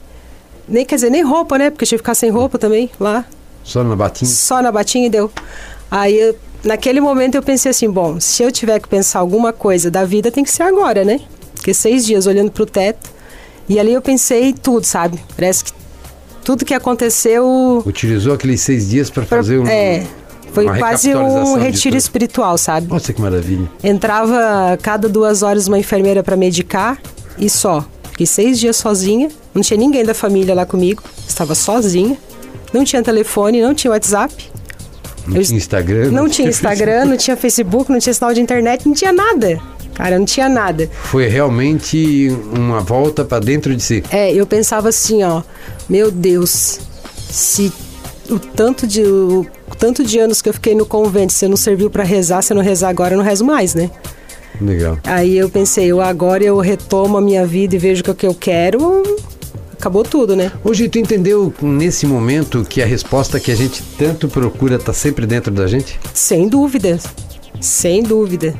[0.68, 1.70] nem quer dizer, nem roupa, né?
[1.70, 3.24] Porque eu tive que ficar sem roupa também lá.
[3.64, 4.30] Só na batinha.
[4.30, 5.30] Só na batinha e deu.
[5.90, 9.90] Aí, eu- naquele momento eu pensei assim, bom, se eu tiver que pensar alguma coisa
[9.90, 11.20] da vida, tem que ser agora, né?
[11.54, 13.10] Porque seis dias olhando pro teto.
[13.68, 15.20] E ali eu pensei tudo, sabe?
[15.36, 15.72] Parece que
[16.44, 17.82] tudo que aconteceu...
[17.86, 19.66] Utilizou aqueles seis dias para fazer um.
[19.66, 20.04] É,
[20.52, 22.88] foi uma quase um retiro espiritual, sabe?
[22.88, 23.68] Nossa, que maravilha.
[23.82, 26.98] Entrava cada duas horas uma enfermeira para medicar
[27.38, 27.84] e só.
[28.10, 32.16] Fiquei seis dias sozinha, não tinha ninguém da família lá comigo, estava sozinha.
[32.72, 34.32] Não tinha telefone, não tinha WhatsApp,
[35.26, 36.10] Não Eu- tinha Instagram.
[36.10, 39.60] não tinha Instagram, não tinha Facebook, não tinha sinal de internet, não tinha nada.
[39.94, 40.88] Cara, não tinha nada.
[41.04, 44.02] Foi realmente uma volta para dentro de si.
[44.10, 45.42] É, eu pensava assim, ó,
[45.88, 46.80] meu Deus,
[47.28, 47.72] se
[48.30, 49.46] o tanto de o,
[49.80, 52.54] tanto de anos que eu fiquei no convento, se não serviu para rezar, se eu
[52.54, 53.90] não rezar agora, eu não rezo mais, né?
[54.60, 54.98] Legal.
[55.04, 58.26] Aí eu pensei, eu agora eu retomo a minha vida e vejo que o que
[58.26, 59.02] eu quero,
[59.72, 60.52] acabou tudo, né?
[60.62, 65.26] Hoje tu entendeu nesse momento que a resposta que a gente tanto procura está sempre
[65.26, 65.98] dentro da gente?
[66.12, 66.98] Sem dúvida.
[67.58, 68.54] Sem dúvida.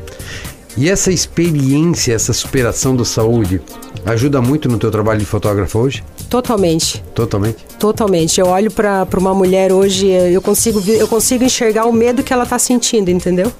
[0.74, 3.60] E essa experiência, essa superação da saúde,
[4.06, 6.02] ajuda muito no teu trabalho de fotógrafo hoje?
[6.28, 7.02] Totalmente.
[7.14, 7.64] Totalmente.
[7.78, 8.40] Totalmente.
[8.40, 12.46] Eu olho pra uma mulher hoje, eu consigo, eu consigo enxergar o medo que ela
[12.46, 13.52] tá sentindo, entendeu?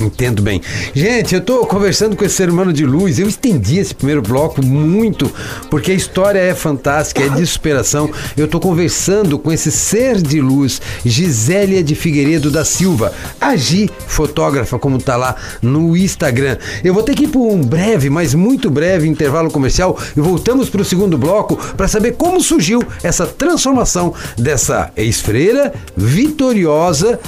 [0.00, 0.62] Entendo bem.
[0.94, 3.18] Gente, eu estou conversando com esse ser humano de luz.
[3.18, 5.30] Eu estendi esse primeiro bloco muito,
[5.68, 8.10] porque a história é fantástica, é de superação.
[8.34, 13.90] Eu estou conversando com esse ser de luz, Gisélia de Figueiredo da Silva, a Gi,
[14.06, 16.56] fotógrafa, como está lá no Instagram.
[16.82, 20.70] Eu vou ter que ir por um breve, mas muito breve intervalo comercial e voltamos
[20.70, 27.20] para o segundo bloco para saber como surgiu essa transformação dessa ex-freira vitoriosa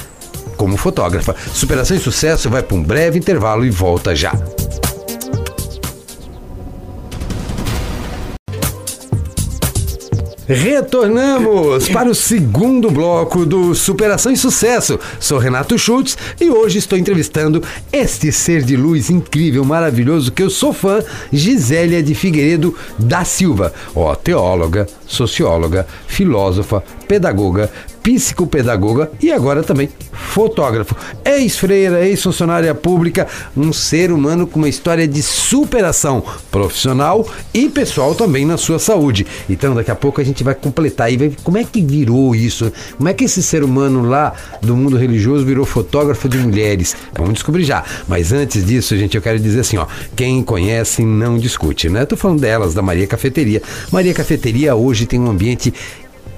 [0.57, 1.35] como fotógrafa.
[1.53, 4.33] Superação e sucesso vai para um breve intervalo e volta já.
[10.53, 14.99] Retornamos para o segundo bloco do Superação e Sucesso.
[15.19, 17.62] Sou Renato Schultz e hoje estou entrevistando
[17.93, 23.73] este ser de luz incrível, maravilhoso, que eu sou fã, Gisélia de Figueiredo da Silva.
[23.95, 27.71] Ó, teóloga, socióloga, filósofa, pedagoga,
[28.03, 30.97] psicopedagoga e agora também fotógrafo.
[31.25, 38.45] Ex-freira, ex-funcionária pública, um ser humano com uma história de superação profissional e pessoal também
[38.45, 39.27] na sua saúde.
[39.49, 42.73] Então daqui a pouco a gente vai completar e ver como é que virou isso,
[42.97, 46.97] como é que esse ser humano lá do mundo religioso virou fotógrafo de mulheres.
[47.15, 47.85] Vamos descobrir já.
[48.09, 49.87] Mas antes disso, gente, eu quero dizer assim, ó,
[50.17, 52.05] quem conhece não discute, né?
[52.05, 53.62] Tô falando delas, da Maria Cafeteria.
[53.91, 55.73] Maria Cafeteria hoje tem um ambiente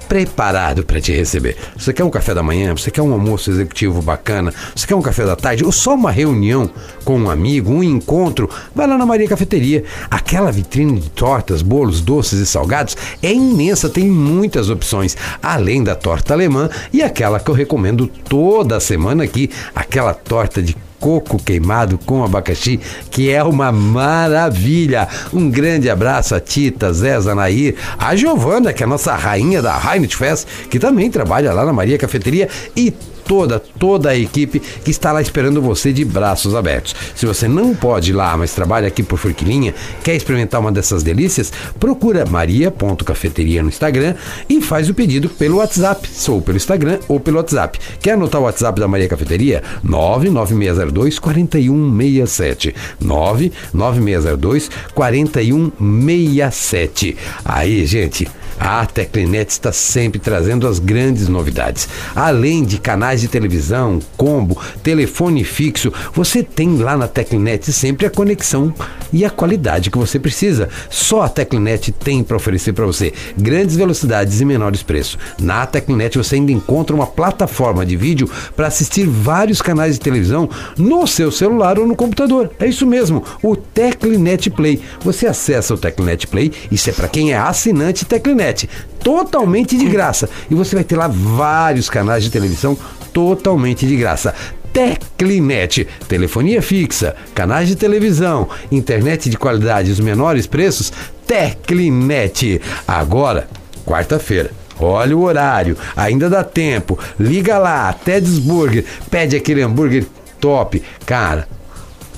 [0.07, 1.57] preparado para te receber.
[1.77, 2.75] Você quer um café da manhã?
[2.75, 4.53] Você quer um almoço executivo bacana?
[4.75, 5.65] Você quer um café da tarde?
[5.65, 6.69] Ou só uma reunião
[7.03, 8.49] com um amigo, um encontro?
[8.73, 9.83] Vai lá na Maria Cafeteria.
[10.09, 15.95] Aquela vitrine de tortas, bolos, doces e salgados é imensa, tem muitas opções, além da
[15.95, 21.99] torta alemã e aquela que eu recomendo toda semana aqui, aquela torta de coco queimado
[21.99, 22.79] com abacaxi,
[23.11, 25.07] que é uma maravilha.
[25.31, 29.79] Um grande abraço a Tita, Zé Zanair, a Giovana, que é a nossa rainha da
[29.79, 32.91] Heinrich Fest, que também trabalha lá na Maria Cafeteria, e
[33.27, 36.95] toda, toda a equipe que está lá esperando você de braços abertos.
[37.15, 41.03] Se você não pode ir lá, mas trabalha aqui por Forquilinha, quer experimentar uma dessas
[41.03, 44.15] delícias, procura maria.cafeteria no Instagram
[44.47, 47.79] e faz o pedido pelo WhatsApp, ou pelo Instagram ou pelo WhatsApp.
[47.99, 49.63] Quer anotar o WhatsApp da Maria Cafeteria?
[49.83, 52.75] 99602 4167.
[52.99, 57.17] 99602 4167.
[57.43, 58.27] Aí, gente,
[58.59, 61.87] a Teclinet está sempre trazendo as grandes novidades.
[62.15, 68.09] Além de canais de televisão, combo, telefone fixo, você tem lá na Teclinet sempre a
[68.09, 68.73] conexão
[69.11, 70.69] e a qualidade que você precisa.
[70.89, 75.17] Só a Teclinet tem para oferecer para você grandes velocidades e menores preços.
[75.39, 80.49] Na Teclinet você ainda encontra uma plataforma de vídeo para assistir vários canais de televisão
[80.77, 82.51] no seu celular ou no computador.
[82.59, 84.81] É isso mesmo, o Teclinet Play.
[85.01, 89.85] Você acessa o Teclinet Play, isso é para quem é assinante Teclinet internet totalmente de
[89.85, 90.29] graça.
[90.49, 92.77] E você vai ter lá vários canais de televisão
[93.11, 94.33] totalmente de graça.
[94.71, 100.91] Teclinet, telefonia fixa, canais de televisão, internet de qualidade e os menores preços,
[101.25, 102.61] Teclinet.
[102.87, 103.47] Agora,
[103.85, 104.51] quarta-feira.
[104.77, 106.99] Olha o horário, ainda dá tempo.
[107.17, 110.05] Liga lá, Ted's Burger, pede aquele hambúrguer
[110.41, 110.83] top.
[111.05, 111.47] Cara,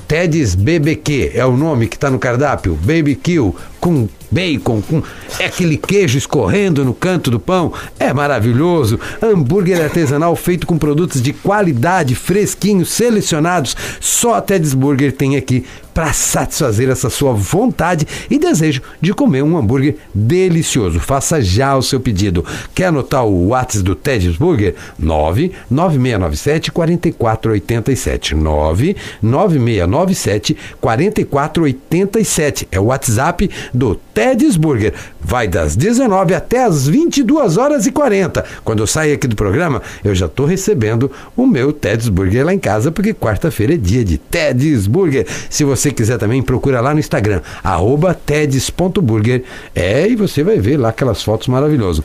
[0.07, 2.73] Ted's BBQ é o nome que está no cardápio.
[2.81, 5.01] BBQ com bacon, com
[5.39, 7.73] é aquele queijo escorrendo no canto do pão.
[7.99, 8.99] É maravilhoso.
[9.21, 13.75] Hambúrguer artesanal feito com produtos de qualidade, fresquinhos, selecionados.
[13.99, 15.65] Só a Ted's Burger tem aqui
[15.97, 20.99] para satisfazer essa sua vontade e desejo de comer um hambúrguer delicioso.
[20.99, 22.45] Faça já o seu pedido.
[22.75, 24.75] Quer anotar o WhatsApp do Ted's Burger?
[24.99, 28.35] 99697 4487.
[28.35, 32.67] 99697 4487.
[32.71, 34.93] É o WhatsApp do Ted's Burger.
[35.19, 38.43] Vai das 19 até as 22 horas e 40.
[38.63, 42.53] Quando eu sair aqui do programa, eu já estou recebendo o meu Ted's Burger lá
[42.53, 45.25] em casa, porque quarta-feira é dia de Ted's Burger.
[45.49, 49.43] Se você quiser também, procura lá no Instagram, arroba teds.burger.
[49.75, 52.03] É, e você vai ver lá aquelas fotos maravilhosas.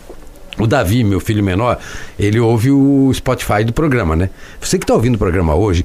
[0.59, 1.79] O Davi, meu filho menor,
[2.19, 4.29] ele ouve o Spotify do programa, né?
[4.61, 5.85] Você que está ouvindo o programa hoje,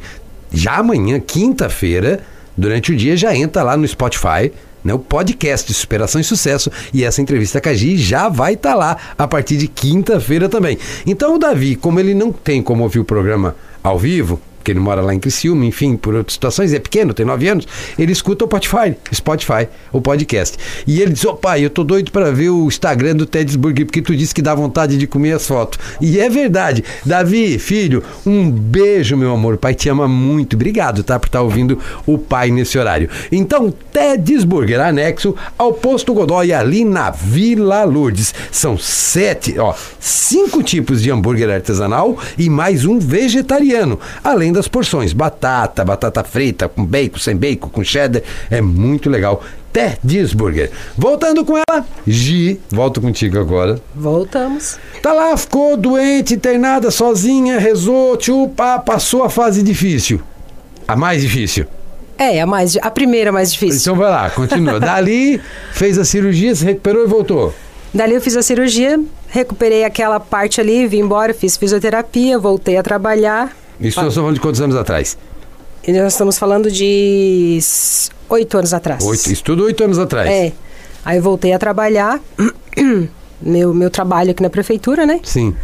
[0.51, 2.19] já amanhã, quinta-feira,
[2.55, 4.51] durante o dia, já entra lá no Spotify
[4.83, 6.71] né, o podcast de Superação e Sucesso.
[6.93, 10.47] E essa entrevista com a Gi já vai estar tá lá a partir de quinta-feira
[10.49, 10.77] também.
[11.05, 14.79] Então o Davi, como ele não tem como ouvir o programa ao vivo, porque ele
[14.81, 17.65] mora lá em Criciúma, enfim, por outras situações, é pequeno, tem nove anos,
[17.97, 20.57] ele escuta o Spotify, Spotify, o podcast.
[20.85, 24.01] E ele diz, ô pai, eu tô doido para ver o Instagram do Tedsburg, porque
[24.01, 25.79] tu disse que dá vontade de comer as fotos.
[26.01, 26.83] E é verdade.
[27.05, 29.53] Davi, filho, um beijo, meu amor.
[29.53, 30.57] O pai te ama muito.
[30.57, 33.09] Obrigado, tá, por estar tá ouvindo o pai nesse horário.
[33.31, 38.35] Então, Tedsburger, anexo ao Posto Godoy, ali na Vila Lourdes.
[38.51, 45.13] São sete, ó, cinco tipos de hambúrguer artesanal e mais um vegetariano, além das porções.
[45.13, 48.21] Batata, batata frita, com bacon, sem bacon, com cheddar.
[48.49, 49.43] É muito legal.
[49.71, 50.71] Té Disburger.
[50.97, 53.79] Voltando com ela, Gi, volto contigo agora.
[53.95, 54.77] Voltamos.
[55.01, 60.21] Tá lá, ficou doente, internada, sozinha, rezou, tchupa, passou a fase difícil.
[60.87, 61.65] A mais difícil.
[62.17, 63.79] É, a, mais, a primeira mais difícil.
[63.79, 64.79] Então vai lá, continua.
[64.79, 65.39] Dali,
[65.73, 67.53] fez a cirurgia, se recuperou e voltou.
[67.93, 72.83] Dali eu fiz a cirurgia, recuperei aquela parte ali, vim embora, fiz fisioterapia, voltei a
[72.83, 73.55] trabalhar.
[73.79, 75.17] Isso nós estamos falando de quantos anos atrás?
[75.87, 77.59] Nós estamos falando de
[78.29, 79.03] oito anos atrás.
[79.05, 80.29] Oito, isso tudo oito anos atrás.
[80.29, 80.51] É.
[81.05, 82.19] Aí eu voltei a trabalhar.
[83.41, 85.19] meu, meu trabalho aqui na prefeitura, né?
[85.23, 85.55] Sim.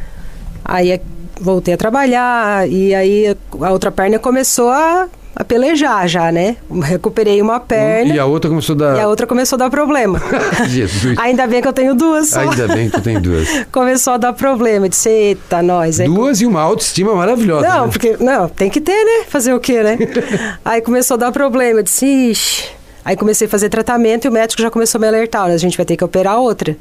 [0.63, 1.01] Aí é,
[1.39, 6.57] voltei a trabalhar e aí a outra perna começou a, a pelejar já, né?
[6.83, 8.97] Recuperei uma perna E a outra começou a dar.
[8.97, 10.21] e a outra começou a dar problema.
[10.69, 11.17] Jesus.
[11.17, 12.41] Ainda bem que eu tenho duas só.
[12.41, 13.47] Ainda bem que tu tem duas.
[13.71, 14.85] Começou a dar problema.
[14.85, 15.99] Eu disse, eita, nós.
[15.99, 17.67] Aí Duas e uma autoestima maravilhosa.
[17.67, 17.91] Não, né?
[17.91, 18.17] porque.
[18.19, 19.25] Não, tem que ter, né?
[19.27, 19.97] Fazer o quê, né?
[20.63, 21.79] Aí começou a dar problema.
[21.79, 22.69] Eu disse, ixi.
[23.03, 25.45] Aí comecei a fazer tratamento e o médico já começou a me alertar.
[25.49, 26.77] A gente vai ter que operar outra.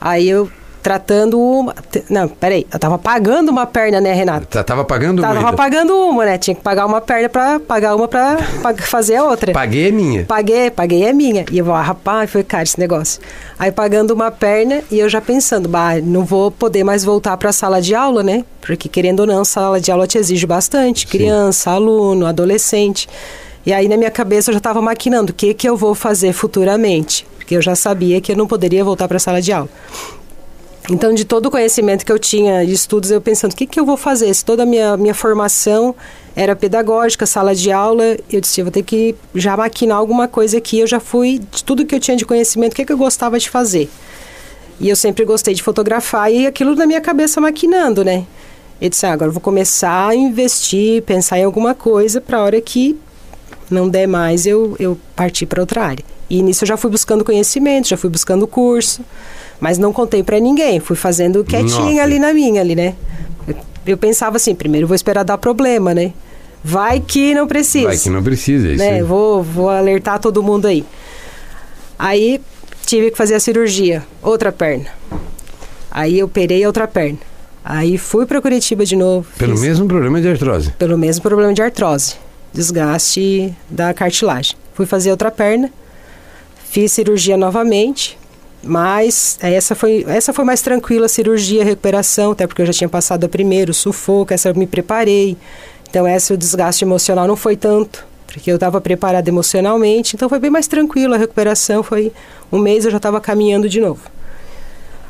[0.00, 0.50] Aí eu
[0.82, 1.74] tratando uma.
[2.08, 2.66] Não, peraí.
[2.72, 4.46] Eu tava pagando uma perna, né, Renato?
[4.46, 5.56] Tá- Tava pagando Tava muito.
[5.56, 6.38] pagando uma, né?
[6.38, 9.52] Tinha que pagar uma perna pra pagar uma pra, pra fazer a outra.
[9.52, 10.24] Paguei a minha.
[10.24, 11.44] Paguei, paguei é minha.
[11.50, 13.20] E eu vou, ah, rapaz, foi caro esse negócio.
[13.58, 17.50] Aí pagando uma perna e eu já pensando, bah, não vou poder mais voltar para
[17.50, 18.44] a sala de aula, né?
[18.60, 21.06] Porque querendo ou não, sala de aula te exige bastante.
[21.06, 23.08] Criança, aluno, adolescente.
[23.66, 26.32] E aí na minha cabeça eu já estava maquinando o que, que eu vou fazer
[26.32, 27.26] futuramente.
[27.36, 29.68] Porque eu já sabia que eu não poderia voltar para a sala de aula.
[30.90, 33.78] Então, de todo o conhecimento que eu tinha de estudos, eu pensando, o que, que
[33.78, 34.34] eu vou fazer?
[34.34, 35.94] Se toda a minha, minha formação
[36.34, 40.58] era pedagógica, sala de aula, eu disse, eu vou ter que já maquinar alguma coisa
[40.58, 40.80] aqui.
[40.80, 43.38] Eu já fui, de tudo que eu tinha de conhecimento, o que, que eu gostava
[43.38, 43.88] de fazer?
[44.80, 48.26] E eu sempre gostei de fotografar e aquilo na minha cabeça maquinando, né?
[48.80, 52.60] Eu disse, ah, agora vou começar a investir, pensar em alguma coisa para a hora
[52.60, 52.98] que
[53.70, 56.04] não der mais, eu, eu partir para outra área.
[56.28, 59.04] E nisso eu já fui buscando conhecimento, já fui buscando curso,
[59.60, 62.02] mas não contei para ninguém, fui fazendo quietinha Nossa.
[62.02, 62.94] ali na minha, ali, né?
[63.46, 63.54] Eu,
[63.88, 66.12] eu pensava assim, primeiro vou esperar dar problema, né?
[66.64, 67.86] Vai que não precisa.
[67.88, 69.02] Vai que não precisa, é isso né?
[69.02, 70.84] Vou, vou alertar todo mundo aí.
[71.98, 72.40] Aí
[72.84, 74.86] tive que fazer a cirurgia, outra perna.
[75.90, 77.18] Aí eu operei a outra perna.
[77.64, 79.26] Aí fui para Curitiba de novo.
[79.38, 80.70] Pelo fiz- mesmo problema de artrose.
[80.72, 82.14] pelo mesmo problema de artrose,
[82.52, 84.56] desgaste da cartilagem.
[84.74, 85.70] Fui fazer outra perna,
[86.70, 88.18] fiz cirurgia novamente,
[88.62, 92.88] mas essa foi, essa foi mais tranquila, a cirurgia, recuperação, até porque eu já tinha
[92.88, 95.36] passado a primeira, o sufoco, essa eu me preparei.
[95.88, 100.38] Então essa o desgaste emocional não foi tanto, porque eu estava preparada emocionalmente, então foi
[100.38, 102.12] bem mais tranquilo a recuperação, foi
[102.52, 104.02] um mês eu já estava caminhando de novo.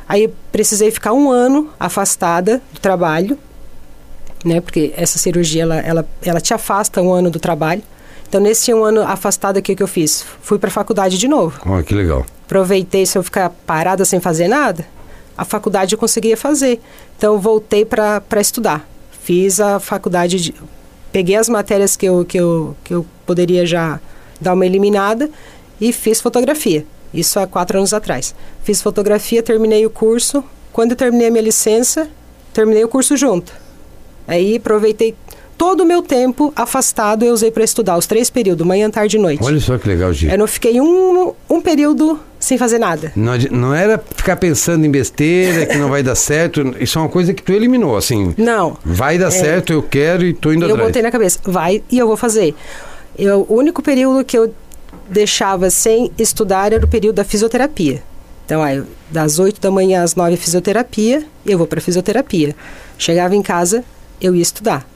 [0.07, 3.37] Aí precisei ficar um ano afastada do trabalho,
[4.43, 4.59] né?
[4.59, 7.81] Porque essa cirurgia ela, ela, ela te afasta um ano do trabalho.
[8.27, 11.61] Então nesse um ano afastado aqui que eu fiz, fui para a faculdade de novo.
[11.65, 12.25] Olha que legal.
[12.51, 14.85] Aproveitei se eu ficar parada sem fazer nada,
[15.37, 16.81] a faculdade eu conseguia fazer.
[17.17, 18.85] Então voltei para estudar.
[19.23, 20.53] Fiz a faculdade de,
[21.13, 24.01] peguei as matérias que eu, que eu que eu poderia já
[24.41, 25.29] dar uma eliminada
[25.79, 26.85] e fiz fotografia.
[27.13, 28.35] Isso há quatro anos atrás.
[28.63, 30.43] Fiz fotografia, terminei o curso.
[30.73, 32.09] Quando terminei a minha licença,
[32.51, 33.53] terminei o curso junto.
[34.27, 35.15] Aí aproveitei
[35.61, 39.19] todo o meu tempo afastado, eu usei para estudar os três períodos, manhã, tarde e
[39.19, 39.43] noite.
[39.43, 40.27] Olha só que legal, Gi.
[40.27, 43.11] Eu não fiquei um, um período sem fazer nada.
[43.15, 46.75] Não, não era ficar pensando em besteira, que não vai dar certo.
[46.79, 48.33] Isso é uma coisa que tu eliminou, assim.
[48.39, 48.75] Não.
[48.83, 50.87] Vai dar certo, eu quero e tô indo eu atrás.
[50.87, 52.55] botei na cabeça, vai e eu vou fazer.
[53.15, 54.51] Eu, o único período que eu
[55.07, 58.01] deixava sem estudar era o período da fisioterapia.
[58.47, 62.55] Então, aí, das 8 da manhã às 9 fisioterapia, eu vou para fisioterapia.
[62.97, 63.83] Chegava em casa,
[64.19, 64.90] eu ia estudar.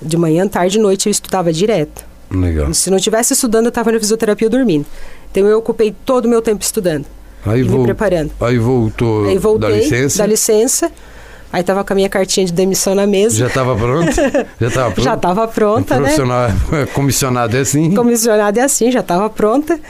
[0.00, 2.04] De manhã, tarde e noite eu estudava direto.
[2.30, 2.72] Legal.
[2.74, 4.86] Se não estivesse estudando, eu estava na fisioterapia dormindo.
[5.30, 7.06] Então eu ocupei todo o meu tempo estudando.
[7.46, 8.32] Aí, e me preparando.
[8.40, 10.26] aí voltou Aí voltei da licença.
[10.26, 10.92] licença.
[11.50, 13.36] Aí tava com a minha cartinha de demissão na mesa.
[13.38, 14.12] Já estava pronto?
[14.60, 15.04] Já estava pronto?
[15.04, 16.00] Já estava pronta, né?
[16.02, 16.50] Profissional
[16.92, 17.94] comissionado é assim.
[17.94, 19.80] Comissionada é assim, já estava pronta.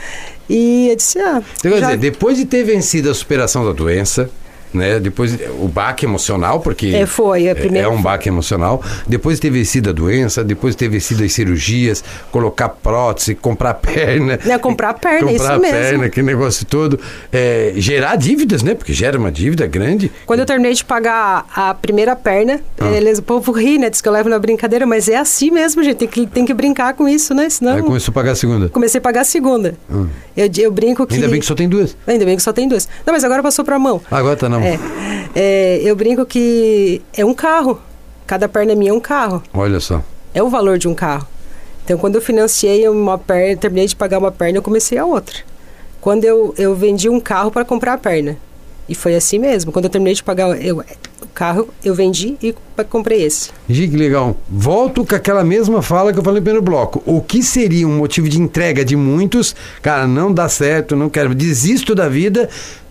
[0.49, 1.43] E eu disse, ah.
[1.59, 4.29] Então, quer já- dizer, depois de ter vencido a superação da doença,
[4.73, 4.99] né?
[4.99, 8.81] Depois o baque emocional, porque É, foi, é, é- primeiro- é um baque emocional.
[9.07, 13.73] Depois de ter vencido a doença, depois de ter vencido as cirurgias, colocar prótese, comprar
[13.75, 14.39] perna.
[14.43, 15.77] Né, comprar perna, comprar isso mesmo.
[15.77, 16.99] perna, aquele negócio todo.
[17.31, 18.73] É, gerar dívidas, né?
[18.75, 20.11] Porque gera uma dívida grande.
[20.25, 22.89] Quando eu terminei de pagar a primeira perna, Ah.
[22.91, 23.89] eles, o povo ri, né?
[23.89, 25.97] Diz que eu levo na brincadeira, mas é assim mesmo, gente.
[25.97, 27.49] Tem que, tem que brincar com isso, né?
[27.49, 27.75] Senão.
[27.75, 28.69] Aí começou a pagar a segunda.
[28.69, 29.75] Comecei a pagar a segunda.
[30.37, 31.15] Eu, eu brinco que.
[31.15, 31.95] Ainda bem que só tem duas.
[32.07, 32.87] Ainda bem que só tem duas.
[33.05, 34.01] Não, mas agora passou pra mão.
[34.09, 34.67] Agora tá na mão.
[34.67, 34.79] É,
[35.35, 37.79] É, eu brinco que é um carro.
[38.25, 39.41] Cada perna minha é um carro.
[39.53, 40.03] Olha só.
[40.33, 41.27] É o valor de um carro.
[41.83, 45.35] Então, quando eu financiei uma perna, terminei de pagar uma perna, eu comecei a outra.
[46.01, 48.37] Quando eu, eu vendi um carro para comprar a perna.
[48.87, 49.71] E foi assim mesmo.
[49.71, 52.55] Quando eu terminei de pagar eu- o carro, eu vendi e
[52.89, 53.49] comprei esse.
[53.67, 54.35] Que legal.
[54.49, 57.01] Volto com aquela mesma fala que eu falei no primeiro bloco.
[57.05, 59.55] O que seria um motivo de entrega de muitos?
[59.81, 62.49] Cara, não dá certo, não quero, desisto da vida.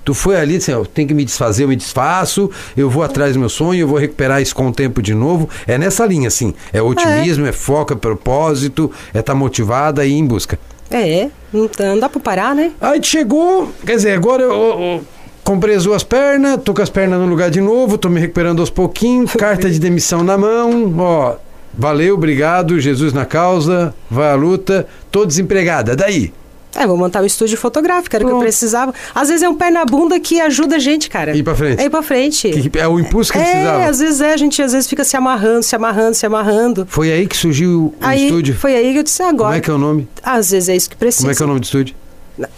[0.08, 3.34] Tu foi ali assim, eu tenho que me desfazer, eu me desfaço, eu vou atrás
[3.34, 5.50] do meu sonho, eu vou recuperar isso com o tempo de novo.
[5.66, 6.54] É nessa linha, assim.
[6.72, 10.58] É otimismo, é, foco, é propósito, é estar motivada e ir em busca.
[10.90, 12.72] É, não, tá- não dá para parar, né?
[12.80, 15.04] Aí chegou, quer dizer, agora eu- eu-
[15.44, 18.60] comprei as duas pernas, tô com as pernas no lugar de novo, tô me recuperando
[18.60, 21.34] aos pouquinhos, carta de demissão na mão, ó.
[21.76, 25.94] Valeu, obrigado, Jesus na causa, vai à luta, tô desempregada.
[25.94, 26.32] Daí?
[26.78, 28.94] É, vou montar um estúdio fotográfico, era o que eu precisava.
[29.14, 31.36] Às vezes é um pé na bunda que ajuda a gente, cara.
[31.36, 31.80] Ir pra frente.
[31.80, 32.50] É ir pra frente.
[32.50, 33.84] Que- é o impulso que é, precisava.
[33.84, 36.86] às vezes é, a gente às vezes fica se amarrando, se amarrando, se amarrando.
[36.88, 38.54] Foi aí que surgiu o aí, estúdio?
[38.54, 39.48] Foi aí que eu disse, agora.
[39.50, 40.08] Como é que é o nome?
[40.22, 41.22] Às vezes é isso que precisa.
[41.24, 41.94] Como é que é o nome do estúdio?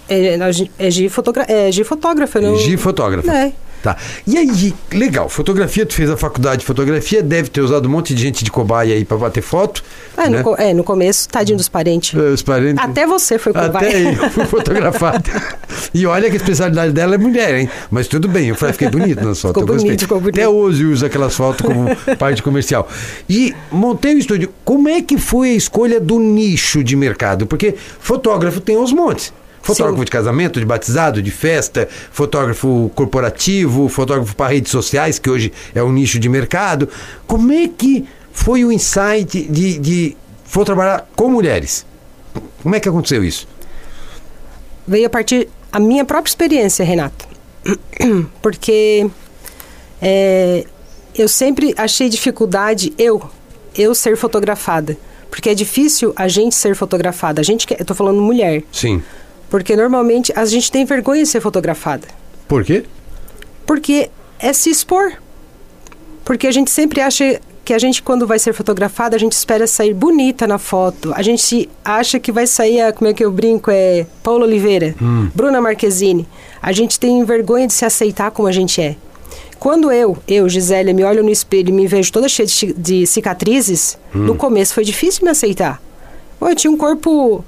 [0.09, 0.39] É, é,
[0.79, 2.57] é, Gi fotogra é Gi fotógrafa, não...
[2.57, 3.33] Gi Fotógrafa.
[3.33, 3.53] É.
[3.83, 3.97] Tá.
[4.27, 8.15] E aí, legal, fotografia, tu fez a faculdade de fotografia, deve ter usado um monte
[8.15, 9.83] de gente de cobaia aí pra bater foto.
[10.17, 10.43] É, né?
[10.43, 12.19] no, é, no começo, tadinho dos parentes.
[12.19, 12.83] Eh, Os parentes.
[12.83, 14.19] Até você foi Até cobaia.
[14.23, 15.31] eu fui fotografado.
[15.95, 17.71] e olha que a especialidade dela é mulher, hein?
[17.91, 19.61] Mas tudo bem, eu falei, fiquei bonito nas fotos.
[19.61, 19.85] Ficou gostei.
[19.91, 20.37] bonito, ficou bonito.
[20.37, 22.89] Até hoje eu uso aquelas fotos como parte comercial.
[23.29, 24.53] E montei o estúdio.
[24.65, 27.47] Como é que foi a escolha do nicho de mercado?
[27.47, 29.33] Porque fotógrafo tem aos montes.
[29.63, 30.05] Fotógrafo Sim.
[30.07, 35.83] de casamento, de batizado, de festa, fotógrafo corporativo, fotógrafo para redes sociais, que hoje é
[35.83, 36.89] um nicho de mercado.
[37.27, 38.07] Como é que
[38.45, 40.17] foi o insight de, de
[40.47, 41.85] vou trabalhar com mulheres?
[42.63, 43.47] Como é que aconteceu isso?
[44.87, 47.29] Veio a partir a minha própria experiência, Renato.
[48.41, 49.09] Porque
[50.01, 50.65] é,
[51.15, 53.23] eu sempre achei dificuldade, eu,
[53.77, 54.97] eu ser fotografada.
[55.29, 57.41] Porque é difícil a gente ser fotografada.
[57.41, 58.63] A gente que, eu tô falando mulher.
[58.73, 59.03] Sim.
[59.51, 62.09] Porque normalmente a gente tem vergonha de ser fotografada.
[62.49, 62.85] Por quê?
[63.67, 65.13] Porque é se expor.
[66.25, 69.67] Porque a gente sempre acha que a gente, quando vai ser fotografada, a gente espera
[69.67, 71.13] sair bonita na foto.
[71.15, 74.95] A gente acha que vai sair, a, como é que eu brinco, é Paula Oliveira,
[75.35, 76.27] Bruna Marquezine.
[76.61, 78.97] A gente tem vergonha de se aceitar como a gente é.
[79.59, 83.07] Quando eu, eu, Gisele, me olho no espelho e me vejo toda cheia de, de
[83.07, 85.81] cicatrizes, no começo foi difícil me aceitar.
[86.41, 87.45] Eu tinha um corpo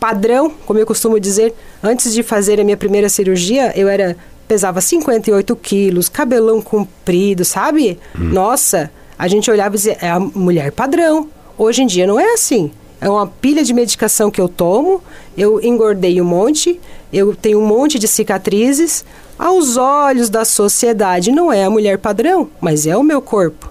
[0.00, 1.54] padrão, como eu costumo dizer.
[1.82, 4.16] Antes de fazer a minha primeira cirurgia, eu era
[4.48, 7.98] pesava 58 quilos, cabelão comprido, sabe?
[8.14, 11.28] Nossa, a gente olhava e dizia, é a mulher padrão.
[11.56, 12.70] Hoje em dia não é assim.
[13.00, 15.02] É uma pilha de medicação que eu tomo,
[15.36, 16.80] eu engordei um monte,
[17.12, 19.04] eu tenho um monte de cicatrizes.
[19.38, 23.70] Aos olhos da sociedade, não é a mulher padrão, mas é o meu corpo.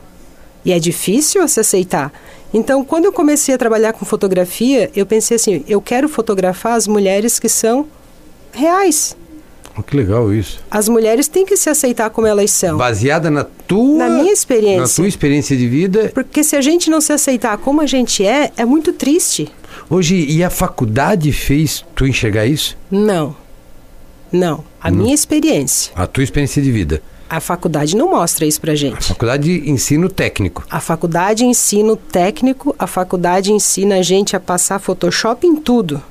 [0.63, 2.11] E é difícil se aceitar.
[2.53, 6.87] Então, quando eu comecei a trabalhar com fotografia, eu pensei assim: eu quero fotografar as
[6.87, 7.85] mulheres que são
[8.53, 9.15] reais.
[9.83, 10.59] Que legal isso.
[10.69, 12.77] As mulheres têm que se aceitar como elas são.
[12.77, 13.97] Baseada na tua...
[13.97, 14.81] Na minha experiência.
[14.81, 16.11] Na tua experiência de vida.
[16.13, 19.51] Porque se a gente não se aceitar como a gente é, é muito triste.
[19.89, 22.77] Hoje, e a faculdade fez tu enxergar isso?
[22.89, 23.35] Não.
[24.31, 24.63] Não.
[24.81, 25.91] A minha experiência.
[25.95, 27.01] A tua experiência de vida.
[27.29, 29.09] A faculdade não mostra isso pra gente.
[29.09, 30.63] Faculdade de ensino técnico.
[30.69, 36.01] A faculdade ensina técnico, a faculdade ensina a gente a passar Photoshop em tudo.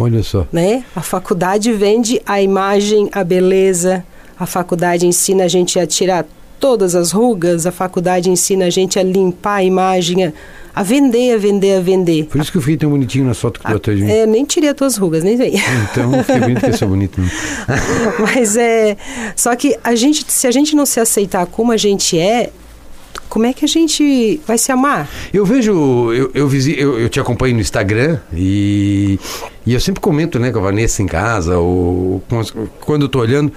[0.00, 0.46] Olha só.
[0.52, 0.84] né?
[0.94, 4.04] A faculdade vende a imagem, a beleza.
[4.38, 6.24] A faculdade ensina a gente a tirar
[6.58, 7.66] todas as rugas.
[7.66, 10.32] A faculdade ensina a gente a limpar a imagem, a,
[10.74, 12.24] a vender, a vender, a vender.
[12.24, 14.10] Por isso que eu fiquei tão bonitinho na foto que tu botou de mim.
[14.10, 15.54] É, nem tirei as tuas rugas, nem sei.
[15.90, 17.20] Então, fiquei bonito porque eu sou bonito.
[17.20, 17.28] Né?
[18.20, 18.96] Mas é.
[19.36, 22.50] Só que a gente, se a gente não se aceitar como a gente é,
[23.30, 25.08] como é que a gente vai se amar?
[25.32, 29.18] Eu vejo, eu, eu, visi- eu, eu te acompanho no Instagram e,
[29.64, 32.22] e eu sempre comento né, com a Vanessa em casa, ou
[32.80, 33.50] quando eu tô olhando,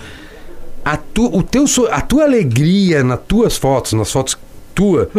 [0.86, 4.38] a, tu, o teu, a tua alegria nas tuas fotos, nas fotos
[4.76, 5.10] tua,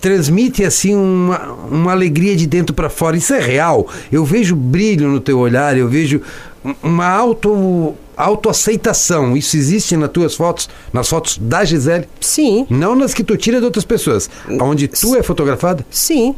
[0.00, 3.16] transmite assim uma, uma alegria de dentro para fora.
[3.16, 3.88] Isso é real.
[4.12, 6.20] Eu vejo brilho no teu olhar, eu vejo
[6.82, 9.36] uma auto autoaceitação.
[9.36, 13.58] Isso existe nas tuas fotos, nas fotos da Gisele, Sim, não nas que tu tira
[13.58, 15.84] de outras pessoas, onde tu é fotografada.
[15.90, 16.34] sim.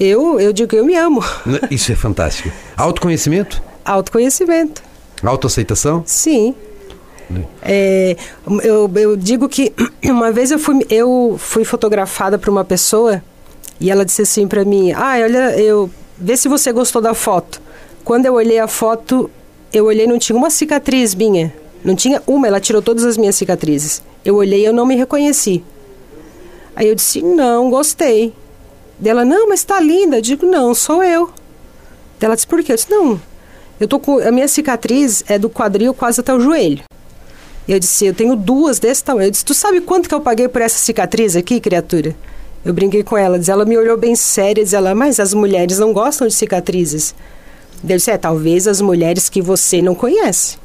[0.00, 1.22] Eu, eu digo que eu me amo.
[1.70, 2.50] Isso é fantástico.
[2.76, 4.82] Autoconhecimento, Autoconhecimento.
[5.22, 6.02] autoaceitação.
[6.04, 6.52] Sim.
[7.62, 8.16] É,
[8.64, 9.72] eu, eu digo que
[10.04, 13.22] uma vez eu fui, eu fui fotografada por uma pessoa
[13.80, 15.88] e ela disse assim pra mim: Ah, olha, eu.
[16.18, 17.62] Vê se você gostou da foto.
[18.04, 19.30] Quando eu olhei a foto,
[19.78, 21.54] eu olhei não tinha uma cicatriz minha.
[21.84, 24.02] Não tinha uma, ela tirou todas as minhas cicatrizes.
[24.24, 25.62] Eu olhei e eu não me reconheci.
[26.74, 28.32] Aí eu disse: Não, gostei.
[28.98, 30.18] Dela, não, mas tá linda.
[30.18, 31.30] Eu digo: Não, sou eu.
[32.20, 32.72] Ela disse: Por quê?
[32.72, 33.20] Eu disse: Não,
[33.78, 34.18] eu tô com.
[34.18, 36.82] A minha cicatriz é do quadril quase até o joelho.
[37.66, 39.28] Eu disse, eu tenho duas desse tamanho.
[39.28, 42.14] Eu disse, tu sabe quanto que eu paguei por essa cicatriz aqui, criatura?
[42.62, 45.78] Eu brinquei com ela, diz, ela me olhou bem séria, diz ela, mas as mulheres
[45.78, 47.14] não gostam de cicatrizes.
[47.86, 50.56] Eu disse, é, talvez as mulheres que você não conhece.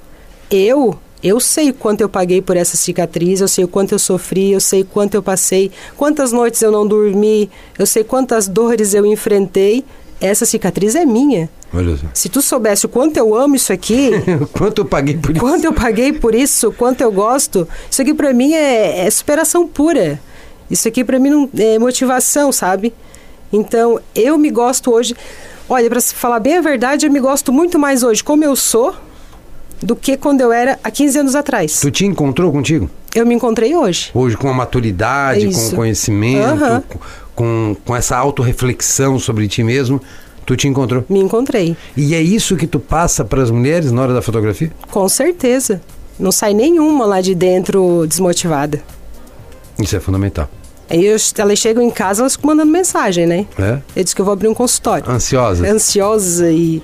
[0.49, 4.51] Eu, eu sei quanto eu paguei por essa cicatriz, eu sei o quanto eu sofri,
[4.51, 9.05] eu sei quanto eu passei, quantas noites eu não dormi, eu sei quantas dores eu
[9.05, 9.84] enfrentei.
[10.22, 11.49] Essa cicatriz é minha.
[12.13, 14.11] Se tu soubesse o quanto eu amo isso aqui,
[14.51, 15.39] Quanto eu paguei por isso?
[15.39, 19.67] quanto eu paguei por isso, quanto eu gosto, isso aqui pra mim é, é superação
[19.67, 20.20] pura.
[20.70, 22.93] Isso aqui pra mim não, é motivação, sabe?
[23.51, 25.15] Então, eu me gosto hoje.
[25.70, 28.95] Olha, pra falar bem a verdade, eu me gosto muito mais hoje como eu sou
[29.82, 31.80] do que quando eu era há 15 anos atrás.
[31.80, 32.89] Tu te encontrou contigo?
[33.13, 34.09] Eu me encontrei hoje.
[34.13, 36.84] Hoje com a maturidade, com o conhecimento, Aham.
[37.36, 40.01] com, com essa autorreflexão sobre ti mesmo,
[40.43, 41.05] tu te encontrou.
[41.07, 41.78] Me encontrei.
[41.95, 44.72] E é isso que tu passa para as mulheres na hora da fotografia?
[44.89, 45.82] Com certeza.
[46.20, 48.82] Não sai nenhuma lá de dentro desmotivada.
[49.80, 50.49] Isso é fundamental.
[50.89, 53.45] Aí eu, elas chegam em casa, elas ficam mandando mensagem, né?
[53.57, 53.79] É?
[53.95, 55.09] Eu disse que eu vou abrir um consultório.
[55.09, 55.69] Ansiosa?
[55.69, 56.81] Ansiosa e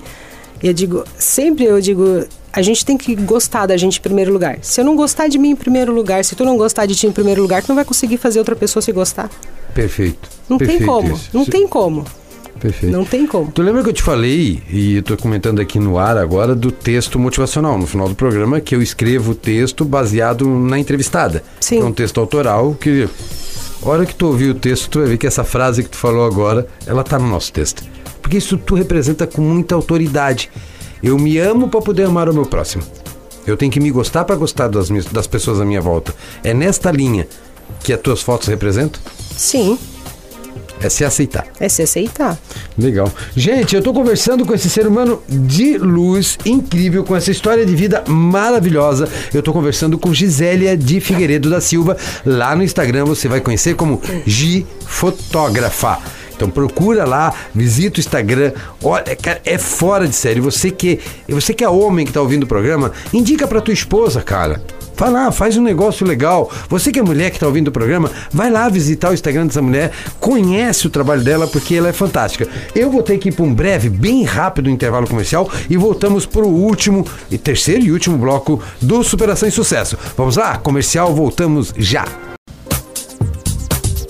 [0.62, 4.58] eu digo, sempre eu digo, a gente tem que gostar da gente em primeiro lugar.
[4.62, 7.06] Se eu não gostar de mim em primeiro lugar, se tu não gostar de ti
[7.06, 9.28] em primeiro lugar, tu não vai conseguir fazer outra pessoa se gostar.
[9.74, 10.28] Perfeito.
[10.48, 11.12] Não Perfeito tem como.
[11.14, 11.30] isso.
[11.34, 12.04] Não tem como.
[12.58, 12.90] Perfeito.
[12.90, 13.52] Não tem como.
[13.52, 16.72] Tu lembra que eu te falei, e eu tô comentando aqui no ar agora, do
[16.72, 21.42] texto motivacional, no final do programa, que eu escrevo o texto baseado na entrevistada.
[21.60, 21.80] Sim.
[21.80, 23.08] É um texto autoral que.
[23.82, 26.26] Hora que tu ouvir o texto, tu vai ver que essa frase que tu falou
[26.26, 27.82] agora, ela tá no nosso texto.
[28.20, 30.50] Porque isso tu representa com muita autoridade.
[31.02, 32.82] Eu me amo para poder amar o meu próximo.
[33.46, 36.12] Eu tenho que me gostar para gostar das, minhas- das pessoas à minha volta.
[36.42, 37.28] É nesta linha
[37.84, 39.00] que as tuas fotos representam?
[39.36, 39.78] Sim,
[40.86, 41.46] É se aceitar.
[41.58, 42.38] é se aceitar.
[42.78, 43.12] Legal.
[43.34, 47.74] Gente, eu tô conversando com esse ser humano de luz incrível, com essa história de
[47.74, 49.08] vida maravilhosa.
[49.34, 51.96] Eu tô conversando com Gisélia de Figueiredo da Silva.
[52.24, 55.98] Lá no Instagram você vai conhecer como Gi Fotógrafa.
[56.36, 58.52] Então procura lá, visita o Instagram.
[58.82, 60.40] Olha, cara, é fora de série.
[60.40, 64.22] Você que, você que é homem que tá ouvindo o programa, indica pra tua esposa,
[64.22, 64.62] cara.
[64.96, 66.50] Vai lá, faz um negócio legal.
[66.70, 69.60] Você que é mulher que está ouvindo o programa, vai lá visitar o Instagram dessa
[69.60, 72.48] mulher, conhece o trabalho dela porque ela é fantástica.
[72.74, 76.42] Eu vou ter que ir para um breve, bem rápido intervalo comercial e voltamos para
[76.42, 79.98] o último, e terceiro e último bloco do Superação e Sucesso.
[80.16, 82.35] Vamos lá, comercial, voltamos já.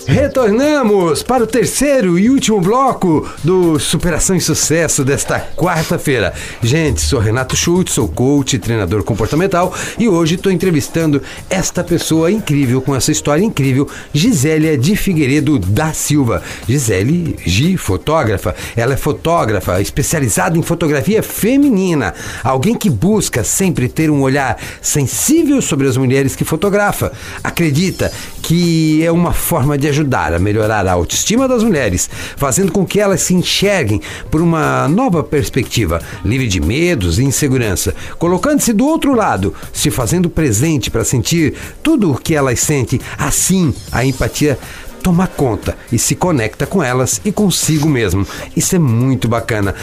[0.07, 6.33] Retornamos para o terceiro e último bloco do Superação e Sucesso desta quarta-feira.
[6.63, 12.81] Gente, sou Renato Schultz, sou coach treinador comportamental e hoje estou entrevistando esta pessoa incrível,
[12.81, 16.41] com essa história incrível, Gisélia de Figueiredo da Silva.
[16.65, 18.55] Gisele Gi, fotógrafa.
[18.77, 22.13] Ela é fotógrafa especializada em fotografia feminina.
[22.45, 27.11] Alguém que busca sempre ter um olhar sensível sobre as mulheres que fotografa.
[27.43, 28.09] Acredita
[28.41, 29.96] que é uma forma de ajudar
[30.33, 35.23] a melhorar a autoestima das mulheres, fazendo com que elas se enxerguem por uma nova
[35.23, 41.55] perspectiva, livre de medos e insegurança, colocando-se do outro lado, se fazendo presente para sentir
[41.81, 42.99] tudo o que elas sentem.
[43.17, 44.57] Assim, a empatia
[45.01, 48.27] toma conta e se conecta com elas e consigo mesmo.
[48.55, 49.73] Isso é muito bacana.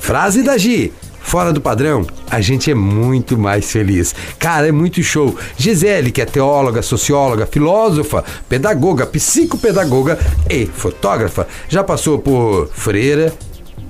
[0.00, 0.92] Frase da Gi.
[1.22, 4.14] Fora do padrão, a gente é muito mais feliz.
[4.38, 5.34] Cara, é muito show.
[5.56, 10.18] Gisele, que é teóloga, socióloga, filósofa, pedagoga, psicopedagoga
[10.50, 13.32] e fotógrafa, já passou por freira,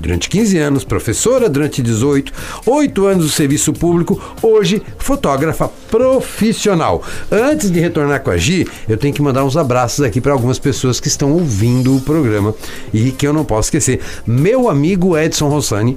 [0.03, 2.33] durante 15 anos, professora durante 18,
[2.66, 7.03] 8 anos do serviço público, hoje fotógrafa profissional.
[7.30, 10.59] Antes de retornar com a Gi, eu tenho que mandar uns abraços aqui para algumas
[10.59, 12.53] pessoas que estão ouvindo o programa
[12.93, 14.01] e que eu não posso esquecer.
[14.26, 15.97] Meu amigo Edson Rossani,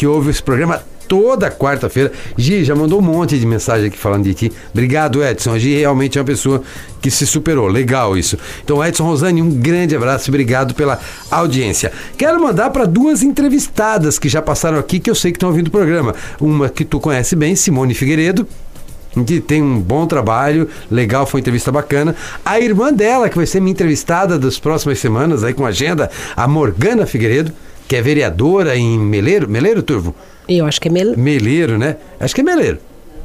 [0.00, 2.10] que ouve esse programa toda quarta-feira.
[2.34, 4.52] Gi já mandou um monte de mensagem aqui falando de ti.
[4.72, 5.52] Obrigado, Edson.
[5.52, 6.62] A Gi realmente é uma pessoa
[7.02, 7.66] que se superou.
[7.68, 8.38] Legal isso.
[8.64, 10.30] Então, Edson Rosane, um grande abraço.
[10.30, 10.98] Obrigado pela
[11.30, 11.92] audiência.
[12.16, 15.66] Quero mandar para duas entrevistadas que já passaram aqui, que eu sei que estão ouvindo
[15.68, 16.14] o programa.
[16.40, 18.48] Uma que tu conhece bem, Simone Figueiredo
[19.26, 22.14] que tem um bom trabalho, legal, foi uma entrevista bacana.
[22.44, 26.46] A irmã dela, que vai ser minha entrevistada das próximas semanas, aí com agenda, a
[26.46, 27.52] Morgana Figueiredo,
[27.90, 30.14] que é vereadora em Meleiro, Meleiro, Turvo?
[30.48, 31.18] Eu acho que é mel...
[31.18, 31.96] Meleiro, né?
[32.20, 32.78] Acho que é Meleiro.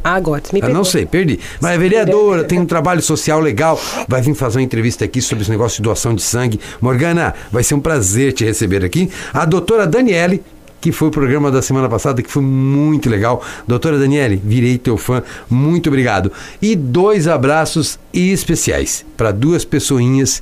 [0.03, 0.75] Ah, agora, me pegou.
[0.75, 1.39] não sei, perdi.
[1.61, 3.79] Mas é vereadora, tem um trabalho social legal.
[4.07, 6.59] Vai vir fazer uma entrevista aqui sobre esse negócio de doação de sangue.
[6.81, 9.07] Morgana, vai ser um prazer te receber aqui.
[9.31, 10.41] A doutora Daniele,
[10.81, 13.43] que foi o programa da semana passada, que foi muito legal.
[13.67, 15.21] Doutora Daniele, virei teu fã.
[15.47, 16.31] Muito obrigado.
[16.59, 20.41] E dois abraços especiais para duas pessoinhas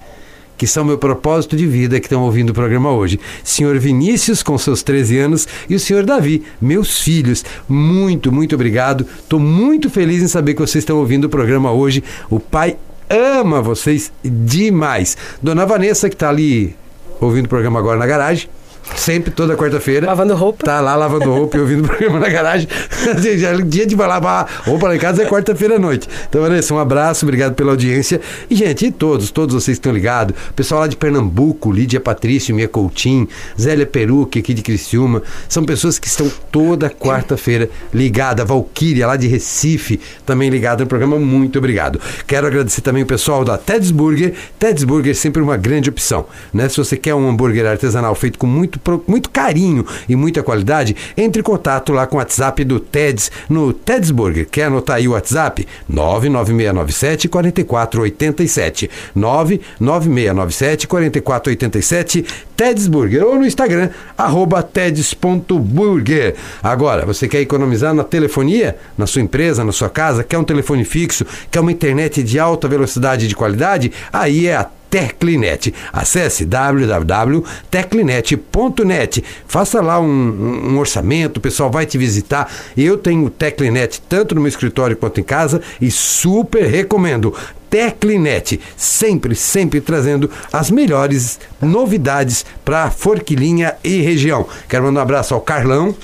[0.64, 3.20] que são meu propósito de vida que estão ouvindo o programa hoje.
[3.44, 7.44] Senhor Vinícius, com seus 13 anos, e o senhor Davi, meus filhos.
[7.68, 9.06] Muito, muito obrigado.
[9.20, 12.02] Estou muito feliz em saber que vocês estão ouvindo o programa hoje.
[12.30, 12.78] O pai
[13.10, 15.18] ama vocês demais.
[15.42, 16.74] Dona Vanessa, que está ali
[17.20, 18.48] ouvindo o programa agora na garagem.
[18.96, 20.08] Sempre, toda quarta-feira.
[20.08, 20.66] Lavando roupa.
[20.66, 22.68] Tá lá lavando roupa e ouvindo o programa na garagem.
[23.04, 26.08] É dia de lavar roupa lá em casa é quarta-feira à noite.
[26.28, 28.22] Então, Vanessa, um abraço, obrigado pela audiência.
[28.50, 30.36] E, gente, e todos, todos vocês que estão ligados.
[30.50, 33.28] O pessoal lá de Pernambuco, Lídia Patrício, Mia Coutinho,
[33.60, 35.22] Zélia Peruque aqui de Criciúma.
[35.50, 38.48] São pessoas que estão toda quarta-feira ligadas.
[38.48, 41.18] Valquíria, lá de Recife, também ligada no programa.
[41.20, 42.00] Muito obrigado.
[42.26, 44.34] Quero agradecer também o pessoal da Ted's Burger.
[44.58, 46.26] Ted's Burger é sempre uma grande opção.
[46.54, 46.70] Né?
[46.70, 48.73] Se você quer um hambúrguer artesanal feito com muito,
[49.08, 53.74] muito carinho e muita qualidade, entre em contato lá com o WhatsApp do TEDS, no
[53.74, 54.48] TEDS Burger.
[54.50, 55.68] Quer anotar aí o WhatsApp?
[55.88, 58.90] 99697 4487.
[59.16, 62.26] 99697 4487.
[62.56, 63.24] TEDS Burger.
[63.26, 66.36] Ou no Instagram, arroba teds.burger.
[66.62, 70.84] Agora, você quer economizar na telefonia, na sua empresa, na sua casa, quer um telefone
[70.84, 73.92] fixo, quer uma internet de alta velocidade e de qualidade?
[74.12, 75.74] Aí é a Teclinet.
[75.92, 79.24] Acesse www.teclinet.net.
[79.48, 82.48] Faça lá um, um, orçamento, o pessoal vai te visitar.
[82.78, 87.34] Eu tenho Teclinet tanto no meu escritório quanto em casa e super recomendo.
[87.72, 94.46] Teclinet, sempre, sempre trazendo as melhores novidades para Forquilinha e região.
[94.70, 95.96] Quero mandar um abraço ao Carlão,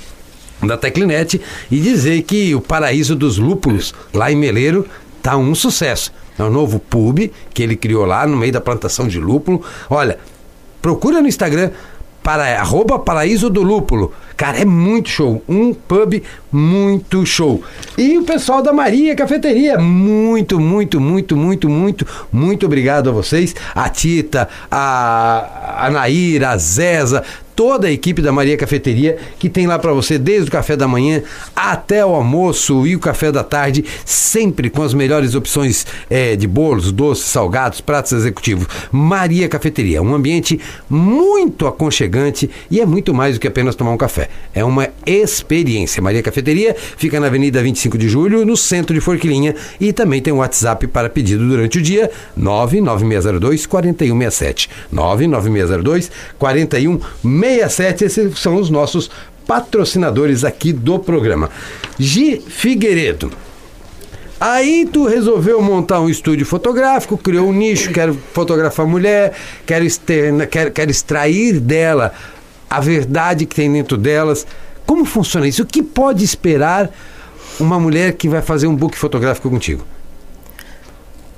[0.64, 4.88] da Teclinet e dizer que o paraíso dos lúpulos lá em Meleiro
[5.22, 6.12] tá um sucesso.
[6.40, 9.62] É um novo pub que ele criou lá no meio da plantação de lúpulo.
[9.90, 10.18] Olha,
[10.82, 11.72] procura no Instagram
[12.24, 14.14] para arroba paraíso do lúpulo.
[14.38, 15.44] Cara, é muito show.
[15.50, 17.62] Um pub muito show.
[17.98, 23.54] E o pessoal da Maria Cafeteria, muito, muito, muito, muito, muito, muito obrigado a vocês.
[23.76, 27.24] A Tita, a, a Naira, a Zeza,
[27.60, 30.88] toda a equipe da Maria Cafeteria, que tem lá para você desde o café da
[30.88, 31.22] manhã
[31.54, 36.48] até o almoço e o café da tarde, sempre com as melhores opções é, de
[36.48, 38.66] bolos, doces, salgados, pratos executivos.
[38.90, 40.58] Maria Cafeteria, um ambiente
[40.90, 44.30] muito aconchegante e é muito mais do que apenas tomar um café.
[44.56, 46.02] É uma experiência.
[46.02, 50.32] Maria Cafeteria fica na Avenida 25 de Julho, no centro de Forquilinha, e também tem
[50.32, 54.70] um WhatsApp para pedido durante o dia: 99602 4167.
[54.94, 57.49] 99602 4167.
[57.58, 59.10] 67, esses são os nossos
[59.46, 61.50] patrocinadores aqui do programa.
[61.98, 63.32] Gi Figueiredo.
[64.40, 69.34] Aí tu resolveu montar um estúdio fotográfico, criou um nicho, quero fotografar mulher,
[69.66, 72.14] quero, externa, quero, quero extrair dela
[72.70, 74.48] a verdade que tem dentro delas.
[74.86, 75.64] Como funciona isso?
[75.64, 76.90] O que pode esperar
[77.60, 79.84] uma mulher que vai fazer um book fotográfico contigo?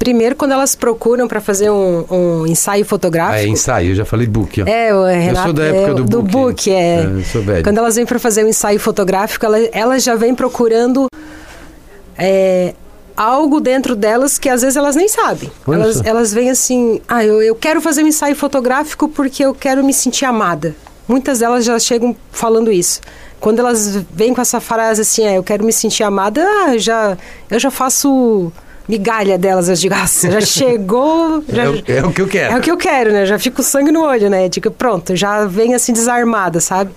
[0.01, 3.35] Primeiro, quando elas procuram para fazer um, um, ensaio fotográfico.
[3.35, 4.63] Ah, é ensaio, eu já falei book.
[4.63, 4.65] Ó.
[4.65, 6.31] É, o Renato, eu sou da época é, do, do book.
[6.31, 6.71] book.
[6.71, 7.03] é.
[7.03, 7.63] é sou velho.
[7.63, 11.05] Quando elas vêm para fazer um ensaio fotográfico, elas, elas já vêm procurando
[12.17, 12.73] é,
[13.15, 15.51] algo dentro delas que às vezes elas nem sabem.
[15.67, 19.83] Elas, elas vêm assim, ah, eu, eu quero fazer um ensaio fotográfico porque eu quero
[19.83, 20.75] me sentir amada.
[21.07, 23.01] Muitas delas já chegam falando isso.
[23.39, 27.15] Quando elas vêm com essa frase assim, ah, eu quero me sentir amada, ah, já,
[27.51, 28.51] eu já faço
[28.91, 31.41] migalha delas, eu digo, nossa, já chegou.
[31.47, 32.53] Já, é, o, é, o, que eu quero.
[32.53, 33.25] É o que eu quero, né?
[33.25, 34.49] Já fico sangue no olho, né?
[34.49, 36.91] Digo, pronto, já vem assim desarmada, sabe?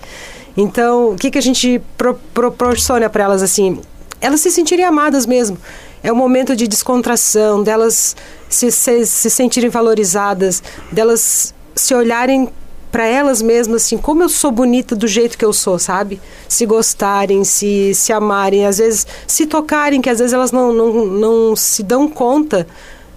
[0.57, 3.81] Então, o que, que a gente pro, proporciona para elas assim?
[4.21, 5.57] Elas se sentirem amadas mesmo.
[6.03, 8.17] É um momento de descontração, delas
[8.49, 12.49] se, se, se sentirem valorizadas, delas se olharem
[12.95, 16.21] para elas mesmas, assim, como eu sou bonita do jeito que eu sou, sabe?
[16.47, 21.05] Se gostarem, se, se amarem, às vezes se tocarem, que às vezes elas não, não,
[21.05, 22.69] não se dão conta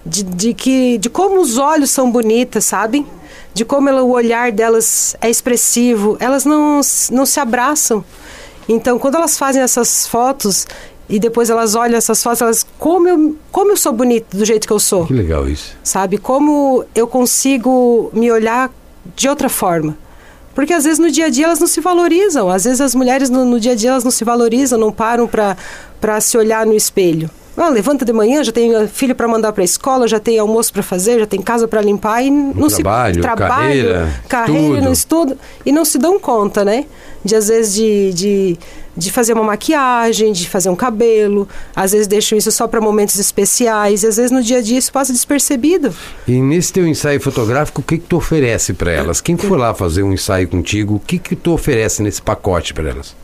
[0.04, 3.06] de, de, que, de como os olhos são bonitas, sabe?
[3.54, 6.80] De como ela, o olhar delas é expressivo, elas não,
[7.12, 8.04] não se abraçam.
[8.68, 10.66] Então, quando elas fazem essas fotos,
[11.08, 14.66] e depois elas olham essas fotos, elas como eu, como eu sou bonita do jeito
[14.66, 15.06] que eu sou.
[15.06, 15.76] Que legal isso.
[15.84, 16.18] Sabe?
[16.18, 18.72] Como eu consigo me olhar
[19.14, 19.96] de outra forma.
[20.54, 23.30] Porque às vezes no dia a dia elas não se valorizam, às vezes as mulheres
[23.30, 26.74] no, no dia a dia elas não se valorizam, não param para se olhar no
[26.74, 27.30] espelho.
[27.56, 30.72] Ah, levanta de manhã, já tem filho para mandar para a escola, já tem almoço
[30.72, 34.92] para fazer, já tem casa para limpar e não trabalho, se trabalho, carreira, carreira no
[34.92, 35.36] estudo
[35.66, 36.86] e não se dão conta, né?
[37.24, 38.58] De às vezes de, de
[38.98, 43.16] de fazer uma maquiagem, de fazer um cabelo, às vezes deixam isso só para momentos
[43.16, 45.94] especiais, e às vezes no dia a dia isso passa despercebido.
[46.26, 49.20] E nesse teu ensaio fotográfico, o que que tu oferece para elas?
[49.20, 52.90] Quem for lá fazer um ensaio contigo, o que que tu oferece nesse pacote para
[52.90, 53.14] elas?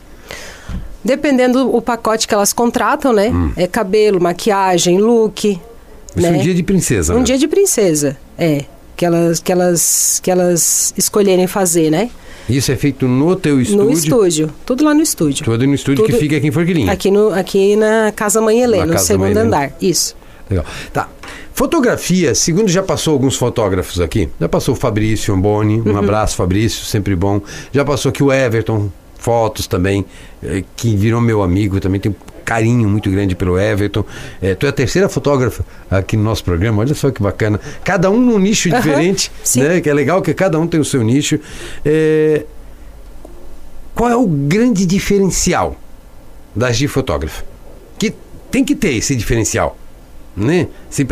[1.03, 3.29] Dependendo do pacote que elas contratam, né?
[3.29, 3.51] Hum.
[3.57, 5.49] É cabelo, maquiagem, look.
[5.49, 5.59] Isso
[6.15, 6.29] né?
[6.29, 7.13] é um dia de princesa.
[7.13, 7.23] Um né?
[7.23, 8.63] dia de princesa, é.
[8.95, 12.09] Que elas, que elas, que elas escolherem fazer, né?
[12.49, 13.85] Isso é feito no teu estúdio?
[13.85, 14.53] No estúdio.
[14.65, 15.45] Tudo lá no estúdio.
[15.45, 16.91] Tudo no estúdio Tudo que fica aqui em Forquilinha.
[16.91, 19.73] Aqui, no, aqui na Casa Mãe Helena, no segundo andar.
[19.81, 20.15] Isso.
[20.49, 20.65] Legal.
[20.93, 21.09] Tá.
[21.53, 24.29] Fotografia, segundo já passou alguns fotógrafos aqui.
[24.39, 27.41] Já passou o Fabrício Amboni, um abraço, Fabrício, sempre bom.
[27.71, 28.91] Já passou aqui o Everton,
[29.25, 30.05] fotos também,
[30.43, 32.15] eh, que virou meu amigo, também tenho
[32.45, 34.05] carinho muito grande pelo Everton.
[34.39, 37.59] Eh, tu é a terceira fotógrafa aqui no nosso programa, olha só que bacana.
[37.83, 39.63] Cada um num nicho diferente, sim.
[39.63, 39.81] né?
[39.81, 41.39] Que é legal que cada um tem o seu nicho.
[41.83, 42.45] Eh,
[43.95, 45.75] qual é o grande diferencial
[46.55, 47.43] da G fotógrafa?
[47.97, 48.13] Que
[48.51, 49.75] tem que ter esse diferencial,
[50.37, 50.67] né?
[50.87, 51.03] Se-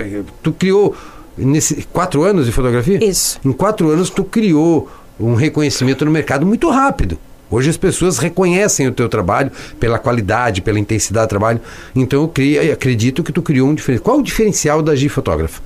[0.44, 0.96] tu criou
[1.36, 3.04] nesses quatro anos de fotografia?
[3.04, 3.40] Isso.
[3.44, 4.88] Em quatro anos tu criou
[5.20, 7.18] um reconhecimento no mercado muito rápido.
[7.54, 11.62] Hoje as pessoas reconhecem o teu trabalho pela qualidade, pela intensidade do trabalho.
[11.96, 14.04] Então eu cri- acredito que tu criou um diferencial.
[14.04, 15.62] Qual o diferencial da G fotógrafa?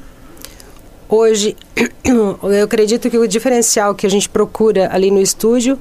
[1.08, 1.56] Hoje,
[2.04, 5.80] eu acredito que o diferencial que a gente procura ali no estúdio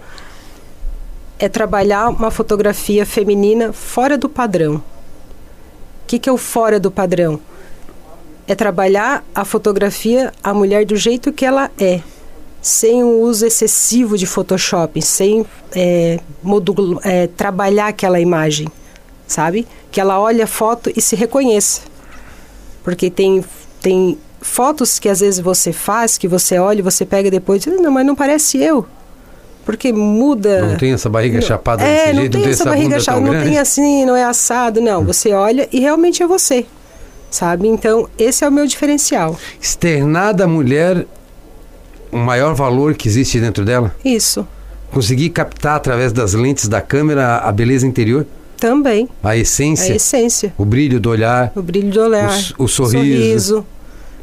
[1.40, 4.76] é trabalhar uma fotografia feminina fora do padrão.
[4.76, 4.82] O
[6.06, 7.40] que, que é o fora do padrão?
[8.46, 12.00] É trabalhar a fotografia, a mulher do jeito que ela é,
[12.66, 18.66] sem o uso excessivo de Photoshop, sem é, modulo- é, trabalhar aquela imagem,
[19.24, 19.64] sabe?
[19.92, 21.82] Que ela olha a foto e se reconheça.
[22.82, 23.44] Porque tem,
[23.80, 27.70] tem fotos que às vezes você faz, que você olha e você pega depois e
[27.70, 28.84] diz, não, mas não parece eu.
[29.64, 30.62] Porque muda.
[30.66, 33.32] Não tem essa barriga chapada É, desse não jeito, tem não tem essa barriga chapada,
[33.32, 35.04] não tem assim, não é assado, não.
[35.04, 36.66] Você olha e realmente é você.
[37.30, 37.68] Sabe?
[37.68, 39.36] Então, esse é o meu diferencial.
[39.60, 41.06] Externar da mulher
[42.16, 43.94] o maior valor que existe dentro dela?
[44.04, 44.46] Isso.
[44.90, 48.26] Conseguir captar através das lentes da câmera a beleza interior,
[48.58, 49.08] Também.
[49.22, 50.54] a essência, a essência.
[50.56, 52.30] o brilho do olhar, O brilho do olhar.
[52.58, 53.64] O o sorriso.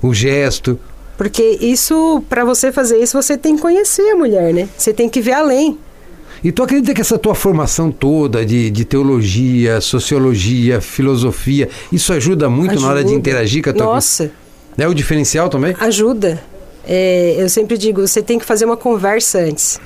[0.02, 0.80] o gesto.
[1.18, 4.68] Porque isso, para você fazer isso, você tem que conhecer a mulher, né?
[4.76, 5.78] Você tem que ver além.
[6.44, 12.50] E tu acredita que essa tua formação toda de, de teologia, sociologia, filosofia, isso ajuda
[12.50, 13.20] muito na hora de Ajuda.
[13.20, 14.32] interagir com a tua Nossa,
[14.78, 15.76] É o diferencial também?
[15.80, 16.42] ajuda.
[16.86, 19.80] É, eu sempre digo, você tem que fazer uma conversa antes.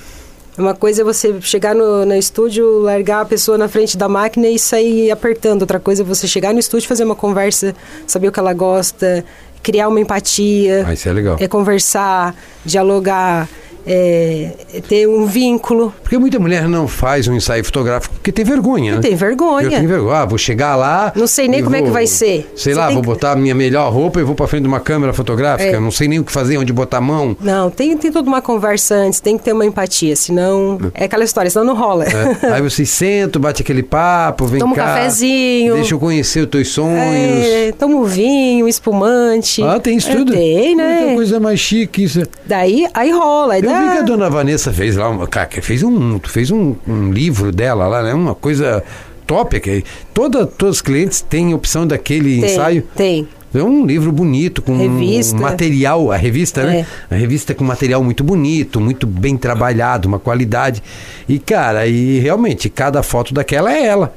[0.57, 4.47] Uma coisa é você chegar no, no estúdio, largar a pessoa na frente da máquina
[4.47, 5.61] e sair apertando.
[5.61, 7.75] Outra coisa é você chegar no estúdio, fazer uma conversa,
[8.07, 9.23] saber o que ela gosta,
[9.61, 10.83] criar uma empatia.
[10.87, 11.37] Ah, isso é legal.
[11.39, 12.35] É conversar,
[12.65, 13.47] dialogar,
[13.87, 14.49] é,
[14.87, 15.93] ter um vínculo.
[16.03, 19.01] Porque muita mulher não faz um ensaio fotográfico porque tem vergonha, né?
[19.01, 19.65] Tem vergonha.
[19.67, 20.17] Eu tenho vergonha.
[20.17, 21.11] Ah, vou chegar lá.
[21.15, 22.51] Não sei nem como é que vou- vai ser.
[22.55, 24.67] Sei Você lá, vou que- botar a minha melhor roupa e vou pra frente de
[24.67, 25.77] uma câmera fotográfica.
[25.77, 25.79] É.
[25.79, 27.35] Não sei nem o que fazer, onde botar a mão.
[27.41, 30.77] Não, tem, tem toda uma conversa antes, tem que ter uma empatia, senão.
[30.93, 32.05] É aquela história, senão não rola.
[32.05, 32.51] É.
[32.53, 34.85] Aí você senta, bate aquele papo, vem Toma um cá.
[34.85, 35.75] cafezinho.
[35.75, 36.97] Deixa eu conhecer os teus sonhos.
[37.45, 39.63] É, toma um vinho, um espumante.
[39.63, 40.33] Ah, tem isso É, tudo?
[40.33, 40.99] Tem, né?
[41.01, 42.23] Muita coisa mais chique isso.
[42.45, 43.53] Daí, aí rola.
[43.55, 43.76] Aí dá...
[43.81, 45.27] vi que a dona Vanessa fez lá, uma,
[45.61, 48.13] fez um, fez um, um livro dela lá, né?
[48.13, 48.83] Uma coisa
[49.25, 49.59] top.
[49.59, 52.83] Que toda, todos os clientes têm opção daquele tem, ensaio.
[52.95, 53.27] Tem.
[53.53, 55.35] É um livro bonito, com Revista.
[55.35, 56.85] um material, a revista, né?
[57.09, 57.15] É.
[57.15, 60.83] A revista com material muito bonito, muito bem trabalhado, uma qualidade.
[61.27, 64.13] E, cara, e realmente, cada foto daquela é ela.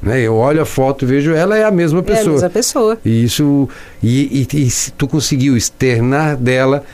[0.00, 0.20] Né?
[0.20, 2.32] Eu olho a foto e vejo ela, é a mesma É a pessoa.
[2.34, 2.98] mesma pessoa.
[3.04, 3.68] E isso.
[4.02, 6.84] E, e, e tu conseguiu externar dela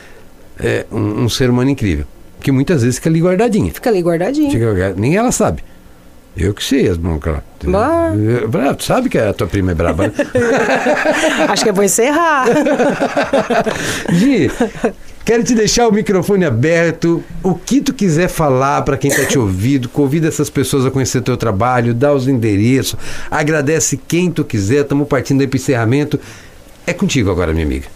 [0.59, 2.05] é, um, um ser humano incrível.
[2.41, 3.73] Que muitas vezes fica ali guardadinha.
[3.73, 4.51] Fica ali guardadinho.
[4.51, 5.63] Fica nem ela sabe.
[6.37, 7.21] Eu que sei, as mãos.
[7.25, 10.13] É, Tu sabe que a tua prima é braba, né?
[11.47, 12.45] Acho que é bom encerrar.
[14.11, 14.51] Gi,
[15.23, 17.23] quero te deixar o microfone aberto.
[17.41, 21.21] O que tu quiser falar para quem está te ouvindo, convida essas pessoas a conhecer
[21.21, 22.99] teu trabalho, dá os endereços,
[23.31, 24.81] agradece quem tu quiser.
[24.81, 26.19] Estamos partindo aí para encerramento.
[26.85, 27.94] É contigo agora, minha amiga.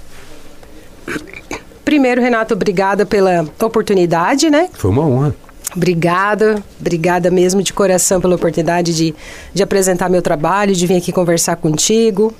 [1.89, 4.69] Primeiro, Renato, obrigada pela oportunidade, né?
[4.73, 5.35] Foi uma honra.
[5.75, 9.15] Obrigada, obrigada mesmo de coração pela oportunidade de,
[9.51, 12.31] de apresentar meu trabalho, de vir aqui conversar contigo.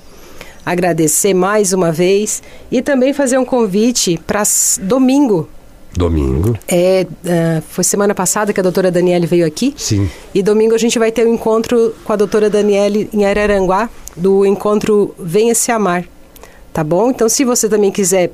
[0.64, 4.44] Agradecer mais uma vez e também fazer um convite para
[4.82, 5.48] domingo.
[5.96, 6.56] Domingo.
[6.68, 9.74] É, ah, foi semana passada que a doutora Daniele veio aqui.
[9.76, 10.08] Sim.
[10.32, 14.46] E domingo a gente vai ter um encontro com a doutora Daniele em Araranguá, do
[14.46, 16.04] encontro Venha Se Amar.
[16.72, 17.10] Tá bom?
[17.10, 18.30] Então, se você também quiser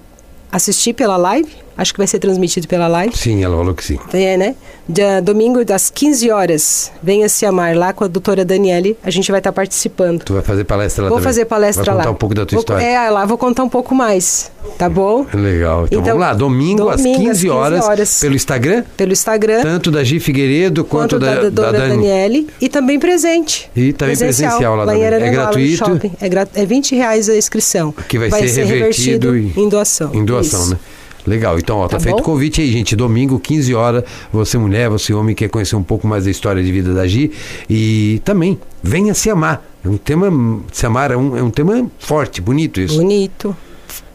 [0.51, 3.17] assistir pela live, acho que vai ser transmitido pela live.
[3.17, 3.99] Sim, ela falou que sim.
[4.13, 4.55] É, né?
[4.89, 8.97] Dia, domingo, das 15 horas, venha se amar lá com a doutora Daniele.
[9.03, 10.23] A gente vai estar participando.
[10.25, 11.29] Tu vai fazer palestra lá Vou também?
[11.33, 12.01] fazer palestra vai lá.
[12.03, 12.85] contar um pouco da tua Vou- história.
[12.85, 15.27] É, lá vou contar um pouco mais, tá bom?
[15.35, 15.87] Legal.
[15.87, 18.21] Então, Então, vamos lá, domingo, às domingo 15, às 15 horas, horas.
[18.21, 21.97] pelo Instagram, Pelo Instagram, tanto da Gi Figueiredo quanto, quanto da, da, doutora da Dani.
[21.97, 22.47] Daniele.
[22.61, 23.69] E também presente.
[23.75, 24.97] E também presencial lá.
[24.97, 25.77] É Araranguá, lá no gratuito?
[25.79, 26.13] shopping.
[26.21, 27.93] É, gra- é 20 reais a inscrição.
[28.09, 30.15] Que vai ser revertido em- em doação.
[30.15, 30.71] Em doação, Isso.
[30.71, 30.79] né?
[31.27, 32.95] Legal, então ó, tá, Tá feito o convite aí, gente.
[32.95, 36.71] Domingo, 15 horas, você mulher, você homem quer conhecer um pouco mais da história de
[36.71, 37.33] vida da Gi.
[37.69, 39.65] E também, venha se amar.
[39.85, 42.97] É um tema, Samara, é um, é um tema forte, bonito isso.
[42.97, 43.57] Bonito.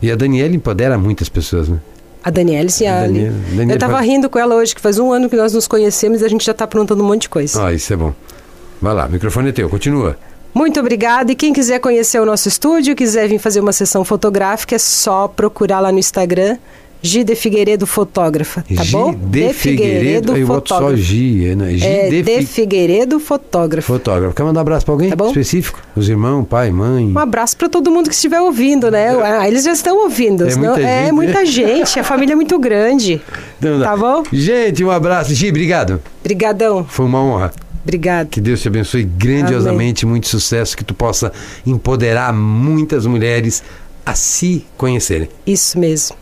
[0.01, 1.79] E a Daniela empodera muitas pessoas, né?
[2.23, 3.13] A Daniela sim, a Ali.
[3.13, 5.53] Daniela- Daniela Eu tava pode- rindo com ela hoje, que faz um ano que nós
[5.53, 7.65] nos conhecemos e a gente já tá aprontando um monte de coisa.
[7.65, 8.13] Ah, isso é bom.
[8.81, 10.17] Vai lá, o microfone é teu, continua.
[10.53, 11.31] Muito obrigada.
[11.31, 15.27] E quem quiser conhecer o nosso estúdio, quiser vir fazer uma sessão fotográfica, é só
[15.27, 16.57] procurar lá no Instagram,
[17.03, 19.13] Gide Figueiredo Fotógrafa, tá Gi bom?
[19.15, 20.97] de Figueiredo, eu boto só né?
[20.97, 21.45] Gi
[21.83, 23.87] É, de, de Fi- Figueiredo Fotógrafo.
[23.93, 24.35] Fotógrafo.
[24.35, 25.27] Quer mandar um abraço pra alguém Tá bom.
[25.27, 25.79] específico?
[25.95, 27.05] Os irmãos, pai, mãe.
[27.11, 29.09] Um abraço para todo mundo que estiver ouvindo, né?
[29.23, 30.45] Ah, eles já estão ouvindo.
[30.45, 33.19] É senão- muita é gente, muita gente, a família é muito grande.
[33.83, 34.23] Tá bom?
[34.31, 35.33] Gente, um abraço.
[35.35, 36.01] Gi, obrigado.
[36.23, 36.83] Brigadão.
[36.87, 37.51] Foi uma honra.
[37.83, 38.27] Obrigado.
[38.29, 41.31] Que Deus te abençoe grandiosamente, muito sucesso, que tu possa
[41.65, 43.63] empoderar muitas mulheres
[44.05, 45.29] a se conhecerem.
[45.45, 46.15] Isso mesmo.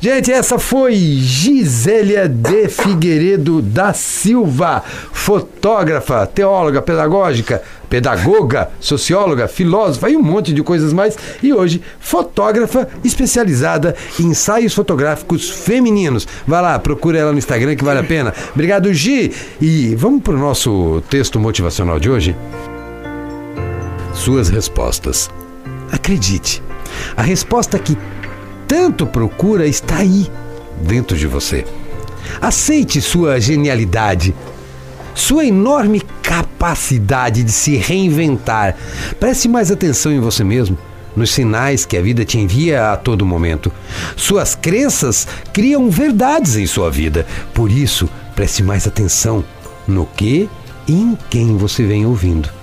[0.00, 10.16] Gente, essa foi Gisélia de Figueiredo da Silva, fotógrafa, teóloga, pedagógica, pedagoga, socióloga, filósofa e
[10.16, 11.16] um monte de coisas mais.
[11.42, 16.28] E hoje, fotógrafa especializada em ensaios fotográficos femininos.
[16.46, 18.32] Vai lá, procura ela no Instagram que vale a pena.
[18.54, 19.32] Obrigado, Gi.
[19.60, 22.36] E vamos para o nosso texto motivacional de hoje?
[24.14, 25.30] Suas respostas.
[25.90, 26.62] Acredite,
[27.16, 27.96] a resposta que
[28.68, 30.30] tanto procura está aí,
[30.82, 31.64] dentro de você.
[32.40, 34.34] Aceite sua genialidade,
[35.14, 38.76] sua enorme capacidade de se reinventar.
[39.18, 40.76] Preste mais atenção em você mesmo,
[41.16, 43.72] nos sinais que a vida te envia a todo momento.
[44.14, 47.26] Suas crenças criam verdades em sua vida.
[47.54, 49.42] Por isso, preste mais atenção
[49.86, 50.48] no que
[50.86, 52.57] e em quem você vem ouvindo.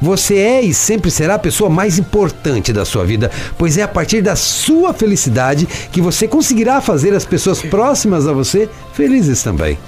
[0.00, 3.88] Você é e sempre será a pessoa mais importante da sua vida, pois é a
[3.88, 9.78] partir da sua felicidade que você conseguirá fazer as pessoas próximas a você felizes também.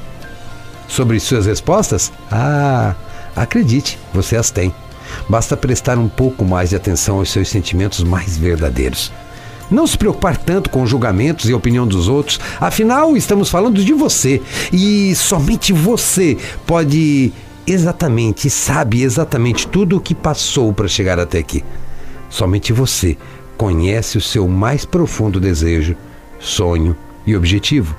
[0.88, 2.12] Sobre suas respostas?
[2.30, 2.94] Ah,
[3.36, 4.74] acredite, você as tem.
[5.28, 9.12] Basta prestar um pouco mais de atenção aos seus sentimentos mais verdadeiros.
[9.70, 14.42] Não se preocupar tanto com julgamentos e opinião dos outros, afinal, estamos falando de você
[14.72, 16.36] e somente você
[16.66, 17.32] pode
[17.66, 21.64] exatamente e sabe exatamente tudo o que passou para chegar até aqui.
[22.28, 23.16] Somente você
[23.56, 25.96] conhece o seu mais profundo desejo,
[26.38, 26.96] sonho
[27.26, 27.94] e objetivo.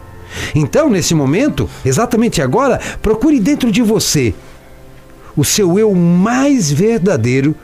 [0.56, 4.34] Então, nesse momento, exatamente agora, procure dentro de você
[5.36, 7.56] o seu eu mais verdadeiro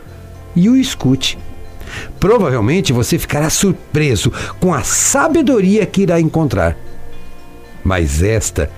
[0.55, 1.37] e o escute.
[2.19, 6.77] Provavelmente você ficará surpreso com a sabedoria que irá encontrar.
[7.83, 8.69] Mas esta,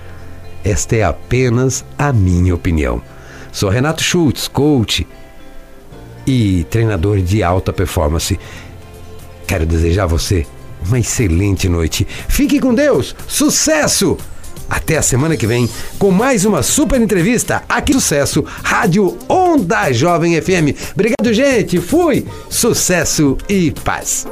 [0.64, 3.02] esta é apenas a minha opinião.
[3.52, 5.06] Sou Renato Schultz, coach
[6.26, 8.38] e treinador de alta performance.
[9.46, 10.46] Quero desejar a você
[10.86, 12.06] uma excelente noite.
[12.28, 14.16] Fique com Deus, sucesso!
[14.68, 20.40] Até a semana que vem com mais uma super entrevista aqui Sucesso, Rádio Onda Jovem
[20.40, 20.92] FM.
[20.94, 21.80] Obrigado, gente.
[21.80, 22.24] Fui.
[22.48, 24.28] Sucesso e paz.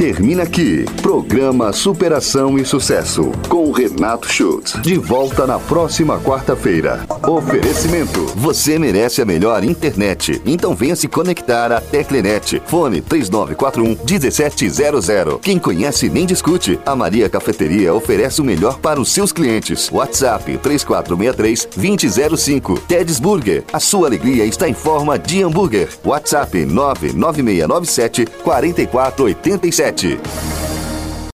[0.00, 0.86] Termina aqui.
[1.02, 3.30] Programa Superação e Sucesso.
[3.50, 4.80] Com Renato Schultz.
[4.80, 7.04] De volta na próxima quarta-feira.
[7.28, 8.24] Oferecimento.
[8.34, 10.40] Você merece a melhor internet.
[10.46, 12.62] Então venha se conectar à Teclenet.
[12.64, 15.38] Fone 3941 1700.
[15.42, 16.80] Quem conhece nem discute.
[16.86, 19.90] A Maria Cafeteria oferece o melhor para os seus clientes.
[19.92, 22.80] WhatsApp 3463 2005.
[22.88, 23.64] Ted's Burger.
[23.70, 25.90] A sua alegria está em forma de hambúrguer.
[26.02, 30.89] WhatsApp 99697 4487 sete.